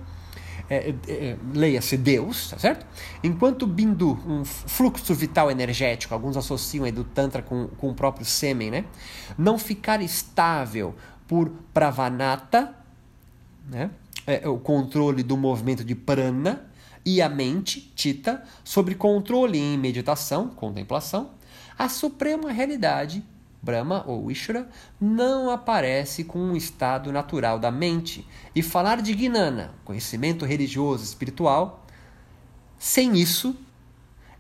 é, 0.69 0.93
é, 1.07 1.12
é, 1.12 1.38
leia-se 1.53 1.95
Deus, 1.97 2.50
tá 2.50 2.59
certo? 2.59 2.86
Enquanto 3.24 3.65
Bindu, 3.65 4.19
um 4.27 4.43
fluxo 4.43 5.13
vital 5.13 5.50
energético, 5.50 6.13
alguns 6.13 6.36
associam 6.36 6.86
aí 6.86 6.91
do 6.91 7.03
Tantra 7.03 7.41
com, 7.41 7.67
com 7.67 7.89
o 7.89 7.93
próprio 7.93 8.25
sêmen, 8.25 8.69
né? 8.69 8.86
Não 9.38 9.57
ficar 9.57 10.01
estável 10.01 10.95
por 11.27 11.50
Pravanata, 11.74 12.75
né? 13.69 13.89
É, 14.25 14.47
o 14.47 14.57
controle 14.57 15.24
do 15.24 15.38
movimento 15.38 15.86
de 15.86 15.95
prana, 15.95 16.65
e 17.05 17.21
a 17.21 17.29
mente, 17.29 17.89
Tita, 17.95 18.43
sobre 18.65 18.93
controle 18.93 19.57
em 19.57 19.77
meditação, 19.77 20.50
contemplação, 20.50 21.29
a 21.79 21.88
suprema 21.88 22.51
realidade 22.51 23.24
Brahma 23.67 24.05
ou 24.07 24.31
Ishvara 24.31 24.69
não 25.00 25.51
aparece 25.51 26.24
com 26.24 26.39
um 26.39 26.55
estado 26.55 27.12
natural 27.12 27.59
da 27.59 27.69
mente. 27.69 28.25
E 28.55 28.63
falar 28.63 29.01
de 29.01 29.13
Gnana, 29.13 29.74
conhecimento 29.83 30.45
religioso 30.45 31.03
espiritual, 31.03 31.86
sem 32.79 33.17
isso 33.17 33.53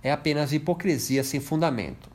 é 0.01 0.13
apenas 0.13 0.53
hipocrisia 0.53 1.25
sem 1.25 1.41
fundamento. 1.41 2.09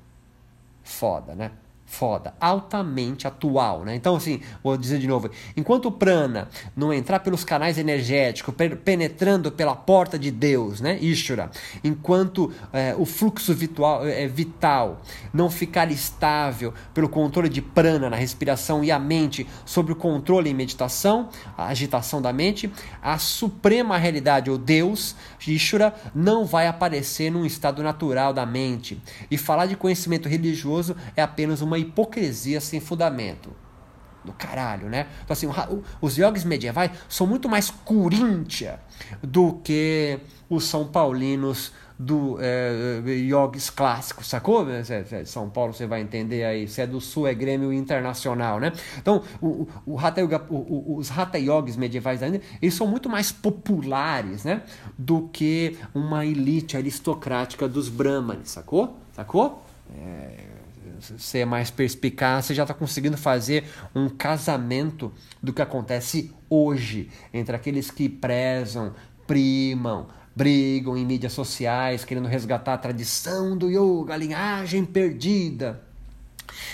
Foda, 0.83 1.35
né? 1.35 1.53
Foda, 1.93 2.33
altamente 2.41 3.27
atual, 3.27 3.85
né? 3.85 3.95
Então, 3.95 4.17
assim, 4.17 4.41
vou 4.65 4.79
dizer 4.79 4.99
de 4.99 5.07
novo: 5.07 5.31
enquanto 5.55 5.87
o 5.87 5.93
prana 5.93 6.49
não 6.75 6.91
entrar 6.91 7.21
pelos 7.21 7.45
canais 7.45 7.77
energéticos, 7.77 8.55
penetrando 8.83 9.53
pela 9.53 9.77
porta 9.77 10.19
de 10.19 10.31
Deus, 10.31 10.81
né? 10.81 10.99
Ishura, 11.01 11.51
enquanto 11.85 12.51
é, 12.73 12.95
o 12.97 13.05
fluxo 13.05 13.55
vital, 13.55 14.07
é, 14.07 14.27
vital 14.27 15.03
não 15.35 15.51
ficar 15.51 15.91
estável 15.91 16.73
pelo 16.95 17.11
controle 17.11 17.51
de 17.51 17.61
prana 17.61 18.09
na 18.09 18.17
respiração 18.17 18.83
e 18.83 18.91
a 18.91 18.99
mente 18.99 19.47
sobre 19.67 19.93
o 19.93 19.97
controle 19.97 20.49
em 20.49 20.55
meditação, 20.55 21.29
a 21.59 21.67
agitação 21.67 22.23
da 22.23 22.33
mente, 22.33 22.73
a 23.03 23.19
suprema 23.19 23.99
realidade, 23.99 24.51
ou 24.51 24.57
Deus, 24.57 25.15
Ishura, 25.47 25.95
não 26.15 26.47
vai 26.47 26.67
aparecer 26.67 27.31
num 27.31 27.45
estado 27.45 27.83
natural 27.83 28.33
da 28.33 28.47
mente. 28.47 28.99
E 29.31 29.37
falar 29.37 29.67
de 29.67 29.77
conhecimento 29.77 30.27
religioso 30.27 30.97
é 31.15 31.21
apenas 31.21 31.61
uma 31.61 31.82
hipocrisia 31.83 32.61
sem 32.61 32.81
fundamento. 32.81 33.55
Do 34.25 34.33
caralho, 34.33 34.89
né? 34.89 35.09
Então, 35.25 35.33
assim, 35.33 35.49
os 36.01 36.17
yogis 36.17 36.45
medievais 36.45 36.93
são 37.09 37.27
muito 37.27 37.49
mais 37.49 37.71
Coríntia 37.71 38.79
do 39.21 39.55
que 39.65 40.21
os 40.49 40.63
São 40.63 40.87
Paulinos 40.87 41.73
do 41.99 42.37
é, 42.41 43.01
yogis 43.07 43.71
clássicos, 43.71 44.27
sacou? 44.27 44.67
É, 44.71 45.25
São 45.25 45.49
Paulo 45.49 45.73
você 45.73 45.87
vai 45.87 46.01
entender 46.01 46.45
aí, 46.45 46.67
se 46.67 46.81
é 46.81 46.87
do 46.87 47.01
Sul 47.01 47.27
é 47.27 47.35
Grêmio 47.35 47.73
Internacional, 47.73 48.59
né? 48.59 48.73
Então, 48.99 49.23
o, 49.41 49.69
o, 49.87 49.99
Hatha 49.99 50.21
Yoga, 50.21 50.45
o, 50.51 50.97
os 50.97 51.11
Hatha 51.17 51.39
Yogis 51.39 51.77
medievais 51.77 52.23
ainda, 52.23 52.41
eles 52.61 52.75
são 52.75 52.87
muito 52.87 53.09
mais 53.09 53.31
populares, 53.31 54.45
né? 54.45 54.63
Do 54.99 55.29
que 55.33 55.79
uma 55.95 56.27
elite 56.27 56.77
aristocrática 56.77 57.69
dos 57.69 57.89
Brahmanes, 57.89 58.51
sacou? 58.51 58.97
Sacou? 59.13 59.65
É, 59.97 60.52
você 61.03 61.39
é 61.39 61.45
mais 61.45 61.71
perspicaz, 61.71 62.47
você 62.47 62.55
já 62.55 62.63
está 62.63 62.75
conseguindo 62.75 63.17
fazer 63.17 63.65
um 63.95 64.09
casamento 64.09 65.13
do 65.43 65.53
que 65.53 65.63
acontece 65.63 66.33
hoje 66.49 67.11
entre 67.33 67.57
aqueles 67.57 67.91
que 67.91 68.09
prezam, 68.09 68.95
primam, 69.27 70.09
brigam 70.35 70.97
em 70.97 71.05
mídias 71.05 71.33
sociais, 71.33 72.05
querendo 72.05 72.29
resgatar 72.29 72.75
a 72.75 72.79
tradição 72.79 73.57
do 73.57 73.69
yoga, 73.69 74.15
a 74.15 74.17
linhagem 74.17 74.85
perdida. 74.85 75.83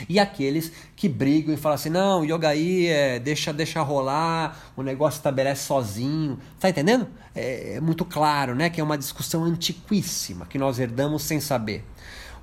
E 0.08 0.18
aqueles 0.18 0.72
que 0.96 1.08
brigam 1.08 1.54
e 1.54 1.56
falam 1.56 1.76
assim: 1.76 1.90
não, 1.90 2.24
yoga 2.24 2.48
aí 2.48 2.86
é, 2.86 3.18
deixa, 3.18 3.52
deixa 3.52 3.80
rolar, 3.82 4.72
o 4.76 4.82
negócio 4.82 5.18
estabelece 5.18 5.64
sozinho. 5.66 6.38
Tá 6.58 6.68
entendendo? 6.68 7.08
É, 7.34 7.74
é 7.74 7.80
muito 7.80 8.04
claro, 8.04 8.54
né? 8.54 8.70
Que 8.70 8.80
é 8.80 8.84
uma 8.84 8.98
discussão 8.98 9.44
antiquíssima 9.44 10.46
que 10.46 10.58
nós 10.58 10.78
herdamos 10.78 11.22
sem 11.22 11.40
saber. 11.40 11.84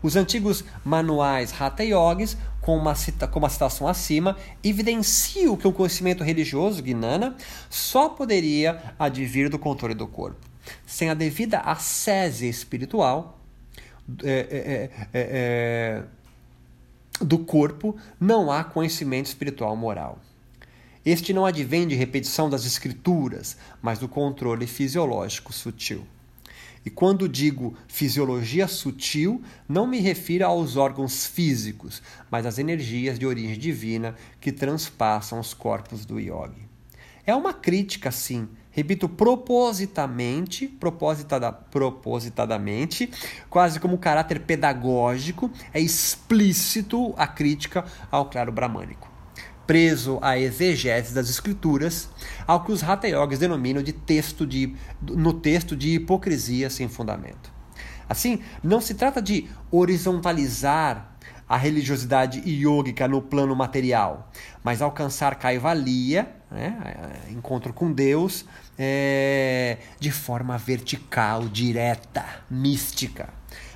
Os 0.06 0.16
antigos 0.16 0.64
manuais 0.84 1.52
Hatha 1.60 1.84
Yogis, 1.84 2.38
com 2.62 2.78
uma, 2.78 2.94
cita, 2.94 3.28
com 3.28 3.40
uma 3.40 3.50
citação 3.50 3.88
acima, 3.88 4.38
evidenciam 4.64 5.58
que 5.58 5.68
o 5.68 5.74
conhecimento 5.74 6.24
religioso, 6.24 6.84
Gnana, 6.84 7.36
só 7.72 8.08
poderia 8.08 8.94
advir 9.00 9.50
do 9.50 9.58
controle 9.58 9.96
do 9.96 10.06
corpo. 10.06 10.38
Sem 10.86 11.10
a 11.10 11.16
devida 11.16 11.58
ascese 11.58 12.48
espiritual 12.48 13.40
é, 14.24 14.30
é, 14.32 15.08
é, 15.12 15.20
é, 15.20 16.04
do 17.20 17.40
corpo, 17.40 17.98
não 18.20 18.52
há 18.52 18.64
conhecimento 18.64 19.26
espiritual 19.26 19.76
moral. 19.76 20.20
Este 21.04 21.34
não 21.34 21.48
advém 21.48 21.88
de 21.88 21.96
repetição 21.96 22.48
das 22.48 22.64
escrituras, 22.64 23.58
mas 23.82 23.98
do 23.98 24.08
controle 24.08 24.68
fisiológico 24.68 25.52
sutil. 25.52 26.06
E 26.86 26.90
quando 26.92 27.28
digo 27.28 27.76
fisiologia 27.88 28.68
sutil, 28.68 29.42
não 29.68 29.88
me 29.88 30.00
refiro 30.00 30.46
aos 30.46 30.78
órgãos 30.78 31.26
físicos, 31.26 32.00
mas 32.30 32.46
às 32.46 32.60
energias 32.60 33.18
de 33.18 33.26
origem 33.26 33.58
divina 33.58 34.14
que 34.40 34.52
transpassam 34.52 35.40
os 35.40 35.52
corpos 35.52 36.06
do 36.06 36.20
yogi. 36.20 36.70
É 37.26 37.34
uma 37.34 37.54
crítica, 37.54 38.12
sim, 38.12 38.48
repito, 38.70 39.10
propositamente, 39.10 40.68
propositada, 40.68 41.52
propositadamente, 41.52 43.10
quase 43.50 43.80
como 43.80 43.98
caráter 43.98 44.42
pedagógico, 44.42 45.50
é 45.74 45.80
explícito 45.80 47.16
a 47.18 47.26
crítica 47.26 47.84
ao 48.12 48.30
claro 48.30 48.52
bramânico 48.52 49.15
preso 49.66 50.20
à 50.22 50.38
exegese 50.38 51.14
das 51.14 51.30
escrituras, 51.30 52.10
ao 52.46 52.64
que 52.64 52.72
os 52.72 52.84
Hatha 52.84 53.08
Yogis 53.08 53.40
denominam 53.40 53.82
de 53.82 53.94
texto 53.94 54.46
de, 54.46 54.76
no 55.02 55.34
texto 55.34 55.76
de 55.76 55.96
hipocrisia 55.96 56.70
sem 56.70 56.88
fundamento. 56.88 57.54
Assim, 58.08 58.40
não 58.64 58.80
se 58.80 58.94
trata 58.94 59.22
de 59.22 59.50
horizontalizar 59.72 61.16
a 61.48 61.58
religiosidade 61.58 62.42
yógica 62.48 63.08
no 63.08 63.22
plano 63.22 63.56
material, 63.56 64.32
mas 64.64 64.82
alcançar 64.82 65.36
caivalia, 65.36 66.36
né, 66.50 66.78
encontro 67.30 67.72
com 67.72 67.92
Deus, 67.92 68.46
é, 68.78 69.78
de 70.00 70.12
forma 70.12 70.58
vertical, 70.58 71.48
direta, 71.48 72.26
mística. 72.50 73.30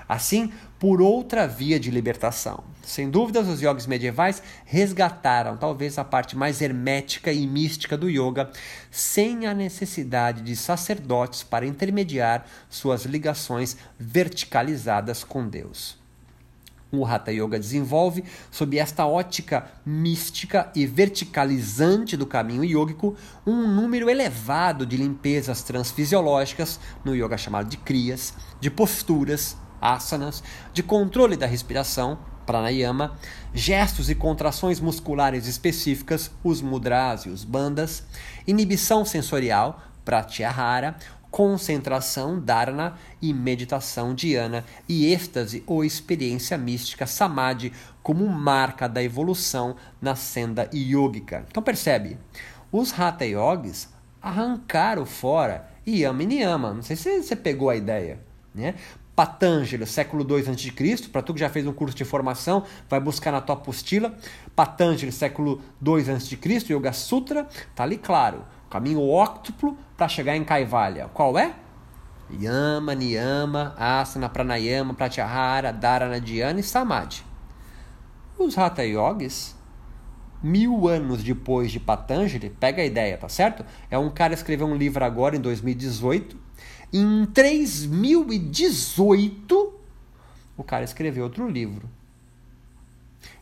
Assim, 0.10 0.52
por 0.80 1.04
outra 1.04 1.48
via 1.48 1.80
de 1.80 1.92
libertação. 1.92 2.64
Sem 2.82 3.12
dúvidas, 3.12 3.48
os 3.48 3.62
yogis 3.62 3.86
medievais 3.86 4.42
resgataram 4.66 5.56
talvez 5.56 6.00
a 6.00 6.04
parte 6.04 6.36
mais 6.36 6.62
hermética 6.62 7.32
e 7.32 7.46
mística 7.46 7.96
do 7.96 8.10
yoga, 8.10 8.50
sem 8.90 9.46
a 9.46 9.54
necessidade 9.54 10.42
de 10.42 10.56
sacerdotes 10.56 11.44
para 11.44 11.68
intermediar 11.68 12.48
suas 12.68 13.06
ligações 13.06 13.78
verticalizadas 14.00 15.24
com 15.24 15.48
Deus. 15.48 16.00
O 16.92 17.06
Hatha 17.06 17.32
Yoga 17.32 17.60
desenvolve, 17.60 18.24
sob 18.50 18.80
esta 18.80 19.06
ótica 19.06 19.70
mística 19.86 20.72
e 20.74 20.88
verticalizante 20.88 22.18
do 22.18 22.26
caminho 22.26 22.66
yógico, 22.66 23.16
um 23.46 23.68
número 23.68 24.10
elevado 24.10 24.88
de 24.88 24.98
limpezas 24.98 25.62
transfisiológicas, 25.62 26.80
no 27.06 27.16
yoga 27.16 27.38
chamado 27.38 27.70
de 27.70 27.78
kriyas, 27.78 28.34
de 28.60 28.72
posturas, 28.72 29.56
asanas, 29.82 30.44
de 30.74 30.84
controle 30.84 31.36
da 31.36 31.46
respiração, 31.46 32.20
pranayama, 32.46 33.18
gestos 33.54 34.10
e 34.10 34.16
contrações 34.16 34.80
musculares 34.80 35.46
específicas, 35.46 36.32
os 36.44 36.62
mudras 36.62 37.26
e 37.26 37.30
os 37.30 37.44
bandhas, 37.44 38.04
inibição 38.48 39.06
sensorial, 39.06 39.82
pratyahara, 40.04 40.96
concentração, 41.30 42.40
dharana 42.40 42.96
e 43.22 43.34
meditação 43.34 44.16
dhyana 44.16 44.66
e 44.88 45.14
êxtase 45.14 45.64
ou 45.68 45.86
experiência 45.86 46.58
mística 46.58 47.06
samadhi 47.06 47.72
como 48.02 48.28
marca 48.28 48.90
da 48.90 49.04
evolução 49.04 49.76
na 50.02 50.16
senda 50.16 50.68
yógica. 50.74 51.46
Então 51.48 51.62
percebe, 51.62 52.18
os 52.72 52.92
hatha 52.92 53.26
yogis 53.26 53.90
arrancaram 54.22 55.06
fora 55.06 55.70
yama 55.88 56.24
e 56.24 56.26
niyama. 56.26 56.74
Não 56.74 56.82
sei 56.82 56.96
se 56.96 57.22
você 57.22 57.36
pegou 57.36 57.70
a 57.70 57.76
ideia, 57.76 58.20
né? 58.54 58.76
Patanjali, 59.20 59.86
século 59.86 60.26
II 60.26 60.50
a.C., 60.50 61.10
para 61.10 61.22
tu 61.22 61.34
que 61.34 61.42
já 61.42 61.50
fez 61.50 61.68
um 61.68 61.74
curso 61.74 61.94
de 61.94 62.06
formação, 62.06 62.64
vai 62.88 63.02
buscar 63.02 63.34
na 63.34 63.42
tua 63.42 63.54
apostila. 63.54 64.18
Patanjali, 64.56 65.12
século 65.12 65.62
II 65.86 66.10
a.C., 66.10 66.74
Yoga 66.74 66.94
Sutra, 66.94 67.46
tá 67.76 67.84
ali 67.84 67.98
claro. 67.98 68.46
Caminho 68.70 69.06
óctuplo 69.06 69.78
para 69.98 70.08
chegar 70.08 70.38
em 70.38 70.46
Kaivalya. 70.46 71.10
Qual 71.14 71.38
é? 71.38 71.54
Yama, 72.32 72.96
Niyama, 72.96 73.76
Asana, 73.78 74.30
Pranayama, 74.30 74.94
Pratyahara, 74.94 75.74
Dharana, 75.74 76.22
Dhyana 76.22 76.62
e 76.62 76.64
Samadhi. 76.64 77.22
Os 78.38 78.58
Hatha 78.58 78.86
Yogis, 78.86 79.54
mil 80.42 80.88
anos 80.88 81.22
depois 81.22 81.74
de 81.74 81.80
Patanjali, 81.82 82.50
pega 82.52 82.82
a 82.82 82.86
ideia, 82.86 83.18
tá 83.18 83.28
certo? 83.28 83.66
É 83.92 83.98
um 83.98 84.10
cara 84.10 84.34
que 84.34 84.40
escreveu 84.40 84.66
um 84.66 84.78
livro 84.78 85.04
agora, 85.04 85.36
em 85.36 85.42
2018, 85.42 86.48
em 86.92 87.24
3018, 87.26 89.74
o 90.58 90.64
cara 90.64 90.84
escreveu 90.84 91.24
outro 91.24 91.48
livro, 91.48 91.88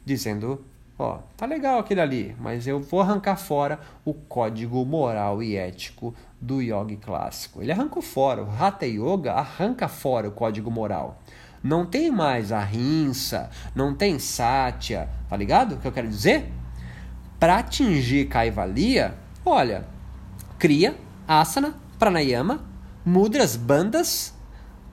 dizendo: 0.05 0.63
Ó, 0.99 1.19
tá 1.38 1.45
legal 1.45 1.79
aquele 1.79 2.01
ali, 2.01 2.36
mas 2.39 2.67
eu 2.67 2.81
vou 2.81 2.99
arrancar 3.01 3.38
fora 3.38 3.79
o 4.03 4.13
código 4.13 4.83
moral 4.83 5.41
e 5.43 5.55
ético 5.55 6.13
do 6.41 6.62
yoga 6.62 6.97
clássico. 6.97 7.62
Ele 7.62 7.71
arrancou 7.71 8.01
fora, 8.01 8.43
o 8.43 8.49
Hatha 8.49 8.86
Yoga 8.86 9.31
arranca 9.33 9.88
fora 9.88 10.27
o 10.27 10.31
código 10.31 10.69
moral. 10.71 11.21
Não 11.63 11.86
tem 11.86 12.12
mais 12.12 12.51
a 12.51 12.62
rinça, 12.62 13.49
não 13.75 13.93
tem 13.93 14.17
satya, 14.19 15.07
tá 15.29 15.38
ligado? 15.38 15.75
O 15.75 15.77
que 15.77 15.88
eu 15.88 15.91
quero 15.91 16.07
dizer? 16.07 16.51
Para 17.39 17.60
atingir 17.60 18.27
Kaivalya, 18.27 19.13
olha, 19.45 19.86
cria 20.57 20.95
asana, 21.27 21.75
pranayama, 21.99 22.66
mudras, 23.08 23.56
bandas, 23.56 24.34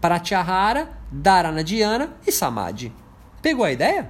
pratyahara, 0.00 0.88
dharana 1.10 1.64
dhyana 1.64 2.14
e 2.24 2.30
samadhi. 2.30 2.92
Pegou 3.42 3.64
a 3.64 3.72
ideia? 3.72 4.08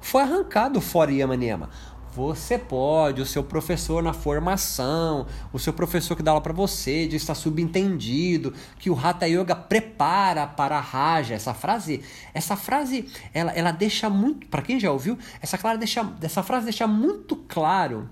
Foi 0.00 0.22
arrancado 0.22 0.80
fora 0.80 1.12
Yama 1.12 1.36
Niyama. 1.36 1.68
Você 2.14 2.56
pode, 2.56 3.20
o 3.20 3.26
seu 3.26 3.44
professor 3.44 4.02
na 4.02 4.14
formação, 4.14 5.26
o 5.52 5.58
seu 5.58 5.74
professor 5.74 6.16
que 6.16 6.22
dá 6.22 6.30
aula 6.30 6.40
para 6.40 6.54
você, 6.54 7.06
diz 7.06 7.20
está 7.20 7.34
subentendido, 7.34 8.54
que 8.78 8.88
o 8.88 8.98
Hatha 8.98 9.28
Yoga 9.28 9.54
prepara 9.54 10.46
para 10.46 10.78
a 10.78 10.80
Raja. 10.80 11.34
Essa 11.34 11.52
frase, 11.52 12.02
essa 12.32 12.56
frase, 12.56 13.10
ela, 13.34 13.52
ela 13.52 13.72
deixa 13.72 14.08
muito, 14.08 14.46
para 14.46 14.62
quem 14.62 14.80
já 14.80 14.90
ouviu, 14.90 15.18
essa, 15.42 15.58
clara 15.58 15.76
deixa, 15.76 16.10
essa 16.22 16.42
frase 16.42 16.64
deixa 16.64 16.86
muito 16.86 17.36
claro 17.36 18.08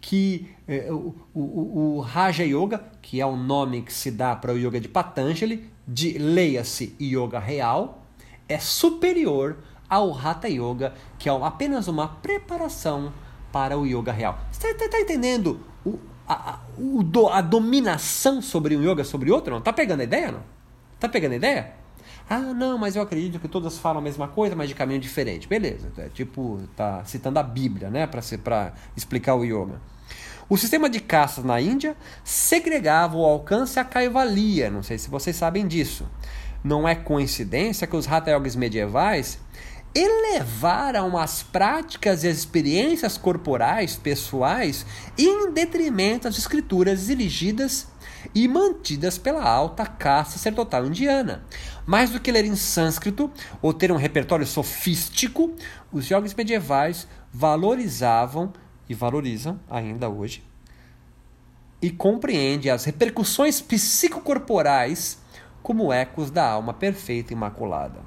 que 0.00 0.50
eh, 0.66 0.90
o, 0.90 1.14
o, 1.34 1.96
o 1.96 2.00
Raja 2.00 2.44
Yoga, 2.44 2.82
que 3.02 3.20
é 3.20 3.26
o 3.26 3.36
nome 3.36 3.82
que 3.82 3.92
se 3.92 4.10
dá 4.10 4.34
para 4.34 4.52
o 4.52 4.58
Yoga 4.58 4.80
de 4.80 4.88
Patanjali, 4.88 5.68
de 5.86 6.18
leia-se 6.18 6.96
Yoga 7.00 7.38
real, 7.38 8.02
é 8.48 8.58
superior 8.58 9.58
ao 9.88 10.16
Hatha 10.16 10.48
Yoga, 10.48 10.94
que 11.18 11.28
é 11.28 11.32
apenas 11.32 11.88
uma 11.88 12.06
preparação 12.08 13.12
para 13.52 13.76
o 13.76 13.84
Yoga 13.84 14.12
real. 14.12 14.38
Você 14.50 14.68
está 14.68 14.88
tá 14.88 15.00
entendendo 15.00 15.60
o, 15.84 15.98
a, 16.26 16.52
a, 16.52 16.60
o 16.78 17.02
do, 17.02 17.28
a 17.28 17.40
dominação 17.40 18.40
sobre 18.40 18.76
um 18.76 18.82
Yoga 18.82 19.04
sobre 19.04 19.30
outro? 19.30 19.54
Não? 19.54 19.60
Tá 19.60 19.72
pegando 19.72 20.00
a 20.00 20.04
ideia? 20.04 20.32
Não? 20.32 20.42
Tá 20.98 21.08
pegando 21.08 21.32
a 21.32 21.36
ideia? 21.36 21.79
Ah, 22.32 22.54
não, 22.54 22.78
mas 22.78 22.94
eu 22.94 23.02
acredito 23.02 23.40
que 23.40 23.48
todas 23.48 23.76
falam 23.76 23.98
a 23.98 24.02
mesma 24.02 24.28
coisa, 24.28 24.54
mas 24.54 24.68
de 24.68 24.74
caminho 24.76 25.00
diferente. 25.00 25.48
Beleza, 25.48 25.90
é 25.98 26.08
tipo, 26.08 26.60
tá 26.76 27.04
citando 27.04 27.40
a 27.40 27.42
Bíblia, 27.42 27.90
né, 27.90 28.06
para 28.06 28.72
explicar 28.96 29.34
o 29.34 29.44
yoga. 29.44 29.80
O 30.48 30.56
sistema 30.56 30.88
de 30.88 31.00
castas 31.00 31.44
na 31.44 31.60
Índia 31.60 31.96
segregava 32.22 33.16
o 33.16 33.24
alcance 33.24 33.80
a 33.80 33.84
caivalia, 33.84 34.70
não 34.70 34.80
sei 34.80 34.96
se 34.96 35.10
vocês 35.10 35.34
sabem 35.34 35.66
disso. 35.66 36.08
Não 36.62 36.86
é 36.86 36.94
coincidência 36.94 37.84
que 37.84 37.96
os 37.96 38.06
Hatha 38.06 38.30
Yogis 38.30 38.54
medievais 38.54 39.40
elevaram 39.92 41.18
as 41.18 41.42
práticas 41.42 42.22
e 42.22 42.28
as 42.28 42.38
experiências 42.38 43.18
corporais 43.18 43.96
pessoais 43.96 44.86
em 45.18 45.50
detrimento 45.50 46.28
das 46.28 46.38
escrituras 46.38 47.06
dirigidas 47.06 47.88
e 48.34 48.46
mantidas 48.48 49.18
pela 49.18 49.42
alta 49.42 49.86
casta 49.86 50.34
sacerdotal 50.34 50.86
indiana. 50.86 51.44
Mais 51.86 52.10
do 52.10 52.20
que 52.20 52.32
ler 52.32 52.44
em 52.44 52.56
sânscrito 52.56 53.30
ou 53.60 53.72
ter 53.72 53.90
um 53.90 53.96
repertório 53.96 54.46
sofístico, 54.46 55.54
os 55.92 56.04
jogos 56.04 56.34
medievais 56.34 57.06
valorizavam 57.32 58.52
e 58.88 58.94
valorizam 58.94 59.58
ainda 59.68 60.08
hoje 60.08 60.42
e 61.82 61.90
compreendem 61.90 62.70
as 62.70 62.84
repercussões 62.84 63.60
psicocorporais 63.60 65.18
como 65.62 65.92
ecos 65.92 66.30
da 66.30 66.48
alma 66.48 66.74
perfeita 66.74 67.32
e 67.32 67.36
imaculada. 67.36 68.00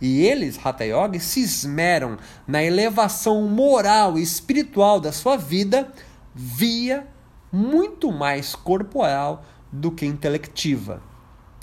E 0.00 0.22
eles, 0.22 0.58
Hatha 0.64 0.84
Yoga, 0.84 1.20
se 1.20 1.40
esmeram 1.40 2.16
na 2.46 2.62
elevação 2.62 3.46
moral 3.48 4.18
e 4.18 4.22
espiritual 4.22 4.98
da 4.98 5.12
sua 5.12 5.36
vida 5.36 5.92
via 6.34 7.06
muito 7.52 8.10
mais 8.10 8.54
corporal 8.54 9.44
do 9.72 9.90
que 9.90 10.06
intelectiva. 10.06 11.02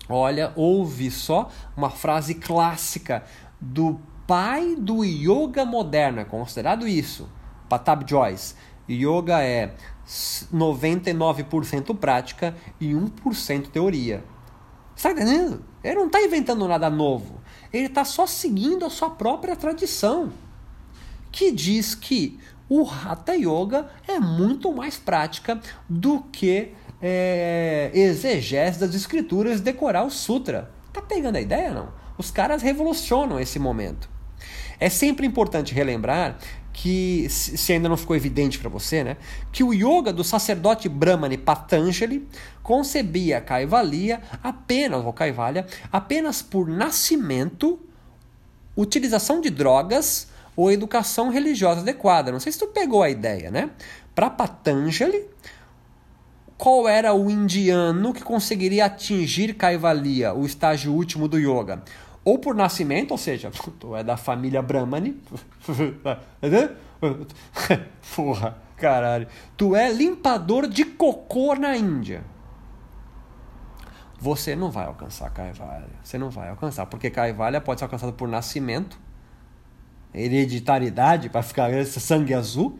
Olha, 0.09 0.53
ouve 0.55 1.11
só 1.11 1.49
uma 1.75 1.89
frase 1.89 2.35
clássica 2.35 3.23
do 3.59 3.99
pai 4.25 4.75
do 4.75 5.03
yoga 5.03 5.65
moderno, 5.65 6.19
é 6.19 6.25
considerado 6.25 6.87
isso, 6.87 7.29
Patab 7.67 8.09
Joyce. 8.09 8.55
Yoga 8.89 9.41
é 9.41 9.73
99% 10.53 11.97
prática 11.97 12.55
e 12.79 12.93
1% 12.93 13.67
teoria. 13.67 14.23
Está 14.95 15.11
entendendo? 15.11 15.63
Ele 15.83 15.95
não 15.95 16.07
está 16.07 16.21
inventando 16.21 16.67
nada 16.67 16.89
novo. 16.89 17.39
Ele 17.71 17.87
está 17.87 18.05
só 18.05 18.25
seguindo 18.25 18.85
a 18.85 18.89
sua 18.89 19.09
própria 19.09 19.55
tradição, 19.55 20.31
que 21.31 21.51
diz 21.51 21.93
que 21.93 22.39
o 22.69 22.89
Hatha 22.89 23.35
Yoga 23.35 23.89
é 24.07 24.19
muito 24.19 24.73
mais 24.73 24.97
prática 24.97 25.59
do 25.87 26.21
que 26.23 26.73
é, 27.01 27.91
exegese 27.93 28.79
das 28.79 28.93
escrituras, 28.95 29.61
decorar 29.61 30.03
o 30.03 30.09
sutra. 30.09 30.71
Tá 30.91 31.01
pegando 31.01 31.35
a 31.35 31.41
ideia 31.41 31.71
não? 31.71 31.89
Os 32.17 32.31
caras 32.31 32.61
revolucionam 32.61 33.39
esse 33.39 33.59
momento. 33.59 34.09
É 34.79 34.89
sempre 34.89 35.25
importante 35.25 35.73
relembrar 35.73 36.37
que, 36.73 37.27
se 37.29 37.73
ainda 37.73 37.89
não 37.89 37.97
ficou 37.97 38.15
evidente 38.15 38.59
para 38.59 38.69
você, 38.69 39.03
né, 39.03 39.17
que 39.51 39.63
o 39.63 39.73
yoga 39.73 40.13
do 40.13 40.23
sacerdote 40.23 40.87
Brahmani 40.87 41.35
Patanjali 41.35 42.27
concebia 42.61 43.41
Kaivalya 43.41 44.21
apenas, 44.43 45.03
ou 45.03 45.11
Kaivalya, 45.11 45.65
apenas 45.91 46.43
por 46.43 46.67
nascimento, 46.67 47.79
utilização 48.75 49.41
de 49.41 49.49
drogas 49.49 50.27
ou 50.55 50.71
educação 50.71 51.29
religiosa 51.29 51.81
adequada. 51.81 52.31
Não 52.31 52.39
sei 52.39 52.51
se 52.51 52.59
tu 52.59 52.67
pegou 52.67 53.01
a 53.01 53.09
ideia, 53.09 53.49
né? 53.49 53.71
Para 54.13 54.29
Patanjali, 54.29 55.25
qual 56.57 56.87
era 56.87 57.13
o 57.13 57.29
indiano 57.29 58.13
que 58.13 58.23
conseguiria 58.23 58.85
atingir 58.85 59.53
Kaivalya, 59.53 60.33
o 60.33 60.45
estágio 60.45 60.91
último 60.91 61.27
do 61.27 61.37
yoga? 61.37 61.83
Ou 62.25 62.39
por 62.39 62.55
nascimento, 62.55 63.11
ou 63.11 63.17
seja, 63.17 63.51
tu 63.79 63.95
é 63.95 64.03
da 64.03 64.17
família 64.17 64.61
Brahmani. 64.61 65.21
Porra, 68.15 68.57
caralho. 68.75 69.27
Tu 69.55 69.75
é 69.75 69.93
limpador 69.93 70.67
de 70.67 70.83
cocô 70.83 71.55
na 71.55 71.77
Índia. 71.77 72.23
Você 74.19 74.55
não 74.55 74.71
vai 74.71 74.87
alcançar 74.87 75.29
Kaivalya. 75.29 75.87
Você 76.03 76.17
não 76.17 76.31
vai 76.31 76.49
alcançar, 76.49 76.87
porque 76.87 77.11
Kaivalya 77.11 77.61
pode 77.61 77.79
ser 77.79 77.85
alcançado 77.85 78.13
por 78.13 78.27
nascimento, 78.27 78.99
hereditariedade, 80.11 81.29
para 81.29 81.43
ficar 81.43 81.85
sangue 81.85 82.33
azul, 82.33 82.79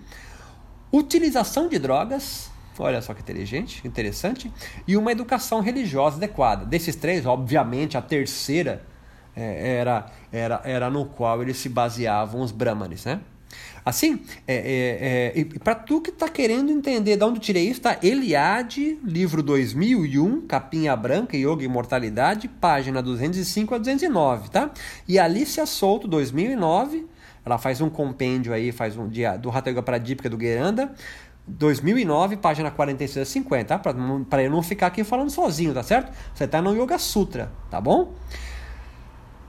utilização 0.92 1.70
de 1.70 1.78
drogas 1.78 2.50
Olha 2.80 3.02
só 3.02 3.14
que 3.14 3.22
inteligente, 3.22 3.86
interessante. 3.88 4.52
E 4.88 4.96
uma 4.96 5.12
educação 5.12 5.62
religiosa 5.62 6.18
adequada. 6.18 6.66
Desses 6.66 6.96
três, 6.96 7.26
obviamente, 7.26 7.98
a 7.98 8.02
terceira 8.02 8.84
é, 9.36 9.78
era, 9.78 10.06
era, 10.32 10.62
era 10.64 10.90
no 10.90 11.06
qual 11.06 11.42
eles 11.42 11.58
se 11.58 11.70
baseavam 11.70 12.42
os 12.42 12.52
brahmanes, 12.52 13.06
né? 13.06 13.20
Assim, 13.86 14.20
é, 14.46 15.34
é, 15.34 15.40
é, 15.40 15.60
para 15.60 15.74
tu 15.74 16.02
que 16.02 16.10
está 16.10 16.28
querendo 16.28 16.70
entender 16.70 17.16
de 17.16 17.24
onde 17.24 17.40
tirei 17.40 17.70
isso, 17.70 17.80
tá? 17.80 17.98
Eliade, 18.04 19.00
livro 19.02 19.42
2001, 19.42 20.42
capinha 20.42 20.94
branca, 20.94 21.38
Yoga 21.38 21.62
e 21.62 21.66
Imortalidade, 21.66 22.50
página 22.50 23.02
205 23.02 23.76
a 23.76 23.78
209, 23.78 24.50
tá? 24.50 24.72
E 25.08 25.18
Alicia 25.18 25.66
Souto, 25.66 26.06
2009, 26.06 27.08
ela 27.46 27.58
faz 27.58 27.80
um 27.80 27.90
compêndio 27.90 28.52
aí, 28.52 28.74
faz 28.74 28.98
um 28.98 29.08
dia 29.08 29.38
do 29.38 29.50
Hatha 29.50 29.70
Yoga 29.70 29.82
Pradipika 29.82 30.30
do 30.30 30.36
Gueranda, 30.36 30.94
2009, 31.48 32.38
página 32.38 32.70
46 32.70 33.28
a 33.28 33.32
50, 33.32 33.66
tá? 33.66 33.80
Para 34.30 34.44
eu 34.44 34.52
não 34.52 34.62
ficar 34.62 34.88
aqui 34.88 35.04
falando 35.04 35.30
sozinho, 35.30 35.74
tá 35.74 35.82
certo? 35.82 36.12
Você 36.36 36.44
está 36.44 36.62
no 36.62 36.76
Yoga 36.76 37.00
Sutra, 37.00 37.50
tá 37.72 37.80
bom? 37.80 38.14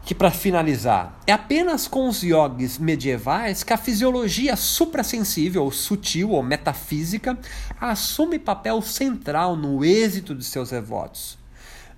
Que 0.04 0.14
para 0.14 0.30
finalizar, 0.30 1.18
é 1.26 1.32
apenas 1.32 1.88
com 1.88 2.08
os 2.08 2.22
yogis 2.22 2.78
medievais 2.78 3.64
que 3.64 3.72
a 3.72 3.76
fisiologia 3.76 4.56
suprassensível, 4.56 5.64
ou 5.64 5.72
sutil, 5.72 6.30
ou 6.30 6.42
metafísica, 6.42 7.36
assume 7.80 8.38
papel 8.38 8.80
central 8.80 9.56
no 9.56 9.84
êxito 9.84 10.34
de 10.34 10.44
seus 10.44 10.70
devotos. 10.70 11.36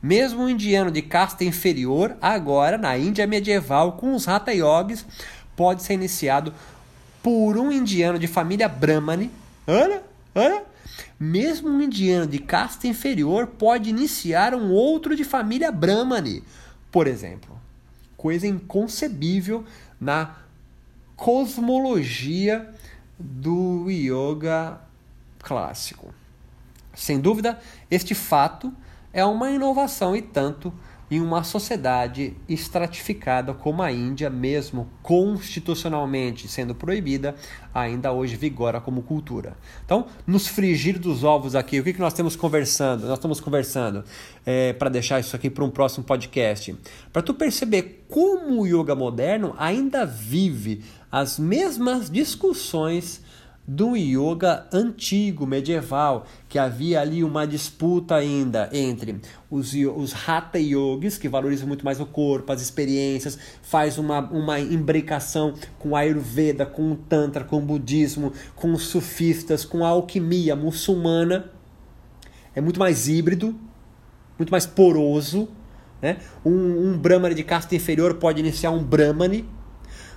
Mesmo 0.02 0.44
o 0.44 0.50
indiano 0.50 0.90
de 0.90 1.02
casta 1.02 1.44
inferior, 1.44 2.16
agora 2.22 2.78
na 2.78 2.96
Índia 2.96 3.26
medieval, 3.26 3.92
com 3.92 4.14
os 4.14 4.26
Hatha 4.26 4.50
Yogis, 4.50 5.04
pode 5.54 5.82
ser 5.82 5.92
iniciado 5.92 6.54
por 7.22 7.58
um 7.58 7.70
indiano 7.70 8.18
de 8.18 8.26
família 8.26 8.66
Brahmani 8.66 9.30
Olha, 9.66 10.02
olha. 10.34 10.64
Mesmo 11.18 11.68
um 11.68 11.80
indiano 11.80 12.26
de 12.26 12.38
casta 12.38 12.86
inferior 12.86 13.46
pode 13.46 13.90
iniciar 13.90 14.54
um 14.54 14.70
outro 14.70 15.14
de 15.14 15.24
família 15.24 15.70
Brahmani, 15.70 16.42
por 16.90 17.06
exemplo. 17.06 17.58
Coisa 18.16 18.46
inconcebível 18.46 19.64
na 20.00 20.36
cosmologia 21.16 22.74
do 23.18 23.90
yoga 23.90 24.80
clássico. 25.38 26.12
Sem 26.94 27.20
dúvida, 27.20 27.58
este 27.90 28.14
fato 28.14 28.72
é 29.12 29.24
uma 29.24 29.50
inovação 29.50 30.16
e 30.16 30.22
tanto 30.22 30.72
em 31.10 31.20
uma 31.20 31.42
sociedade 31.42 32.36
estratificada 32.48 33.52
como 33.52 33.82
a 33.82 33.90
Índia, 33.90 34.30
mesmo 34.30 34.88
constitucionalmente 35.02 36.46
sendo 36.46 36.74
proibida, 36.74 37.34
ainda 37.74 38.12
hoje 38.12 38.36
vigora 38.36 38.80
como 38.80 39.02
cultura. 39.02 39.56
Então, 39.84 40.06
nos 40.26 40.46
frigir 40.46 40.98
dos 40.98 41.24
ovos 41.24 41.56
aqui, 41.56 41.80
o 41.80 41.84
que, 41.84 41.92
que 41.92 42.00
nós 42.00 42.12
estamos 42.12 42.36
conversando? 42.36 43.06
Nós 43.06 43.18
estamos 43.18 43.40
conversando 43.40 44.04
é, 44.46 44.72
para 44.72 44.88
deixar 44.88 45.18
isso 45.18 45.34
aqui 45.34 45.50
para 45.50 45.64
um 45.64 45.70
próximo 45.70 46.04
podcast, 46.04 46.76
para 47.12 47.22
tu 47.22 47.34
perceber 47.34 48.04
como 48.08 48.62
o 48.62 48.66
yoga 48.66 48.94
moderno 48.94 49.54
ainda 49.58 50.06
vive 50.06 50.84
as 51.10 51.38
mesmas 51.38 52.08
discussões 52.08 53.20
do 53.66 53.94
yoga 53.96 54.66
antigo, 54.72 55.46
medieval, 55.46 56.26
que 56.48 56.58
havia 56.58 57.00
ali 57.00 57.22
uma 57.22 57.46
disputa 57.46 58.16
ainda 58.16 58.68
entre 58.72 59.20
os, 59.48 59.72
os 59.74 60.12
Hatha 60.12 60.58
Yogis, 60.58 61.16
que 61.16 61.28
valorizam 61.28 61.68
muito 61.68 61.84
mais 61.84 62.00
o 62.00 62.06
corpo, 62.06 62.50
as 62.50 62.60
experiências, 62.60 63.38
faz 63.62 63.96
uma, 63.96 64.20
uma 64.30 64.58
imbricação 64.58 65.54
com 65.78 65.94
a 65.94 66.00
Ayurveda, 66.00 66.66
com 66.66 66.92
o 66.92 66.96
Tantra, 66.96 67.44
com 67.44 67.58
o 67.58 67.62
budismo, 67.62 68.32
com 68.56 68.72
os 68.72 68.82
sufistas, 68.82 69.64
com 69.64 69.84
a 69.84 69.88
alquimia 69.88 70.56
muçulmana. 70.56 71.50
É 72.54 72.60
muito 72.60 72.80
mais 72.80 73.08
híbrido, 73.08 73.54
muito 74.36 74.50
mais 74.50 74.66
poroso. 74.66 75.48
Né? 76.02 76.16
Um, 76.44 76.90
um 76.90 76.98
Brahmani 76.98 77.34
de 77.34 77.44
casta 77.44 77.76
inferior 77.76 78.14
pode 78.14 78.40
iniciar 78.40 78.70
um 78.70 78.82
Brahmani, 78.82 79.46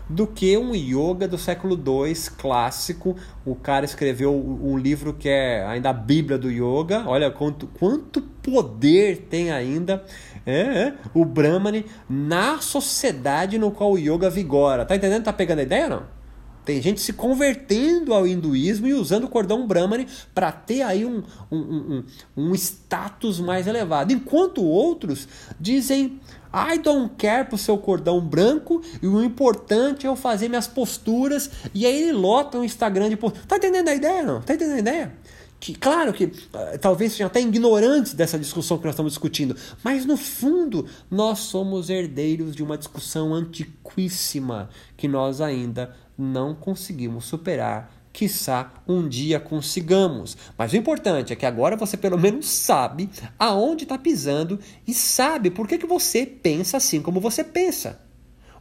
do 0.10 0.28
que 0.28 0.58
um 0.58 0.76
yoga 0.76 1.28
do 1.28 1.38
século 1.38 1.76
II 1.76 2.14
clássico. 2.38 3.16
O 3.46 3.56
cara 3.56 3.86
escreveu 3.86 4.34
um 4.34 4.78
livro 4.78 5.14
que 5.14 5.30
é 5.30 5.66
ainda 5.66 5.90
a 5.90 5.94
Bíblia 5.94 6.38
do 6.38 6.50
Yoga. 6.50 7.04
Olha 7.08 7.32
quanto, 7.32 7.68
quanto 7.68 8.22
poder 8.22 9.28
tem 9.30 9.52
ainda 9.52 10.04
é, 10.46 10.60
é, 10.60 10.94
o 11.14 11.24
Brahmani 11.24 11.86
na 12.10 12.60
sociedade 12.60 13.58
no 13.58 13.72
qual 13.72 13.94
o 13.94 13.98
yoga 13.98 14.30
vigora. 14.30 14.86
Tá 14.86 14.96
entendendo? 14.96 15.24
Tá 15.24 15.34
pegando 15.34 15.60
a 15.60 15.64
ideia 15.64 15.86
ou 15.86 15.90
não? 15.90 16.23
Tem 16.66 16.82
gente 16.82 17.02
se 17.02 17.14
convertendo 17.14 18.14
ao 18.14 18.26
hinduísmo 18.26 18.88
e 18.88 18.94
usando 18.94 19.26
o 19.26 19.30
cordão 19.30 19.68
Brahmani 19.68 20.08
para 20.34 20.52
ter 20.52 20.82
aí 20.82 21.06
um, 21.06 21.24
um, 21.52 21.58
um, 21.58 22.04
um 22.38 22.56
status 22.56 23.40
mais 23.40 23.68
elevado. 23.68 24.14
Enquanto 24.14 24.64
outros 24.64 25.28
dizem 25.60 26.20
I 26.54 26.78
don't 26.78 27.16
care 27.18 27.48
pro 27.48 27.58
seu 27.58 27.78
cordão 27.78 28.22
branco 28.22 28.82
e 29.02 29.08
o 29.08 29.24
importante 29.24 30.06
é 30.06 30.10
eu 30.10 30.16
fazer 30.16 30.48
minhas 30.48 30.68
posturas. 30.68 31.50
E 31.74 31.86
aí 31.86 32.04
ele 32.04 32.14
lota 32.14 32.60
o 32.60 32.64
Instagram 32.64 33.10
de 33.10 33.18
posturas. 33.18 33.48
Tá 33.48 33.58
entendendo 33.58 33.88
a 33.88 33.96
ideia, 33.96 34.24
não? 34.24 34.42
Tá 34.42 34.54
entendendo 34.54 34.76
a 34.76 34.80
ideia? 34.80 35.14
Que, 35.60 35.74
claro 35.74 36.12
que 36.12 36.26
uh, 36.26 36.78
talvez 36.80 37.14
sejam 37.14 37.28
até 37.28 37.40
ignorantes 37.40 38.14
dessa 38.14 38.38
discussão 38.38 38.78
que 38.78 38.84
nós 38.84 38.94
estamos 38.94 39.14
discutindo, 39.14 39.56
mas 39.82 40.06
no 40.06 40.18
fundo 40.18 40.86
nós 41.10 41.40
somos 41.40 41.90
herdeiros 41.90 42.54
de 42.54 42.62
uma 42.62 42.78
discussão 42.78 43.34
antiquíssima 43.34 44.70
que 44.98 45.08
nós 45.08 45.40
ainda 45.40 45.96
não 46.18 46.54
conseguimos 46.56 47.26
superar 47.26 48.04
quiçá 48.14 48.72
um 48.88 49.10
dia 49.10 49.40
consigamos. 49.40 50.38
Mas 50.56 50.72
o 50.72 50.78
importante 50.78 51.34
é 51.34 51.36
que 51.36 51.48
agora 51.48 51.76
você 51.76 51.98
pelo 51.98 52.18
menos 52.18 52.48
sabe 52.48 53.10
aonde 53.40 53.84
está 53.84 53.98
pisando 53.98 54.60
e 54.88 54.94
sabe 54.94 55.50
por 55.50 55.68
que, 55.68 55.80
que 55.80 55.88
você 55.88 56.26
pensa 56.26 56.78
assim 56.78 57.02
como 57.02 57.20
você 57.20 57.44
pensa. 57.44 58.00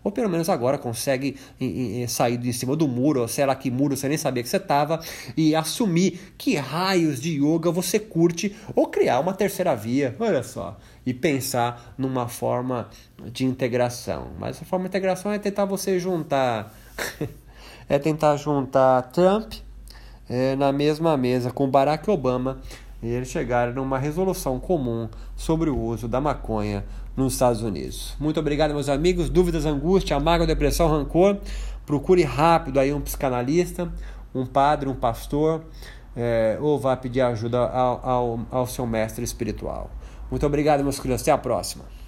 Ou 0.04 0.10
pelo 0.10 0.28
menos 0.28 0.48
agora 0.48 0.76
consegue 0.78 1.36
sair 2.08 2.36
de 2.36 2.52
cima 2.52 2.74
do 2.74 2.88
muro, 2.88 3.20
ou 3.20 3.28
sei 3.28 3.46
lá 3.46 3.54
que 3.54 3.70
muro 3.70 3.96
você 3.96 4.08
nem 4.08 4.18
sabia 4.18 4.42
que 4.42 4.48
você 4.48 4.56
estava, 4.56 5.00
e 5.36 5.54
assumir 5.54 6.34
que 6.36 6.56
raios 6.56 7.20
de 7.20 7.38
yoga 7.40 7.70
você 7.70 8.00
curte, 8.00 8.56
ou 8.74 8.88
criar 8.88 9.20
uma 9.20 9.32
terceira 9.32 9.76
via, 9.76 10.16
olha 10.18 10.42
só, 10.42 10.76
e 11.06 11.14
pensar 11.14 11.94
numa 11.96 12.26
forma 12.26 12.90
de 13.30 13.44
integração. 13.44 14.32
Mas 14.40 14.60
a 14.60 14.64
forma 14.64 14.86
de 14.86 14.88
integração 14.88 15.30
é 15.30 15.38
tentar 15.38 15.66
você 15.66 16.00
juntar 16.00 16.74
é 17.92 17.98
tentar 17.98 18.38
juntar 18.38 19.02
Trump 19.12 19.52
é, 20.26 20.56
na 20.56 20.72
mesma 20.72 21.14
mesa 21.14 21.50
com 21.50 21.68
Barack 21.68 22.10
Obama 22.10 22.56
e 23.02 23.06
eles 23.06 23.28
chegarem 23.28 23.74
numa 23.74 23.98
resolução 23.98 24.58
comum 24.58 25.10
sobre 25.36 25.68
o 25.68 25.78
uso 25.78 26.08
da 26.08 26.18
maconha 26.18 26.86
nos 27.14 27.34
Estados 27.34 27.60
Unidos. 27.60 28.16
Muito 28.18 28.40
obrigado, 28.40 28.72
meus 28.72 28.88
amigos. 28.88 29.28
Dúvidas, 29.28 29.66
angústia, 29.66 30.16
amarga, 30.16 30.46
depressão, 30.46 30.88
rancor. 30.88 31.36
Procure 31.84 32.22
rápido 32.22 32.80
aí 32.80 32.94
um 32.94 33.00
psicanalista, 33.02 33.92
um 34.34 34.46
padre, 34.46 34.88
um 34.88 34.94
pastor, 34.94 35.62
é, 36.16 36.56
ou 36.62 36.78
vá 36.78 36.96
pedir 36.96 37.20
ajuda 37.20 37.58
ao, 37.58 38.08
ao, 38.08 38.40
ao 38.50 38.66
seu 38.66 38.86
mestre 38.86 39.22
espiritual. 39.22 39.90
Muito 40.30 40.46
obrigado, 40.46 40.82
meus 40.82 40.98
queridos. 40.98 41.20
Até 41.20 41.30
a 41.30 41.36
próxima. 41.36 41.84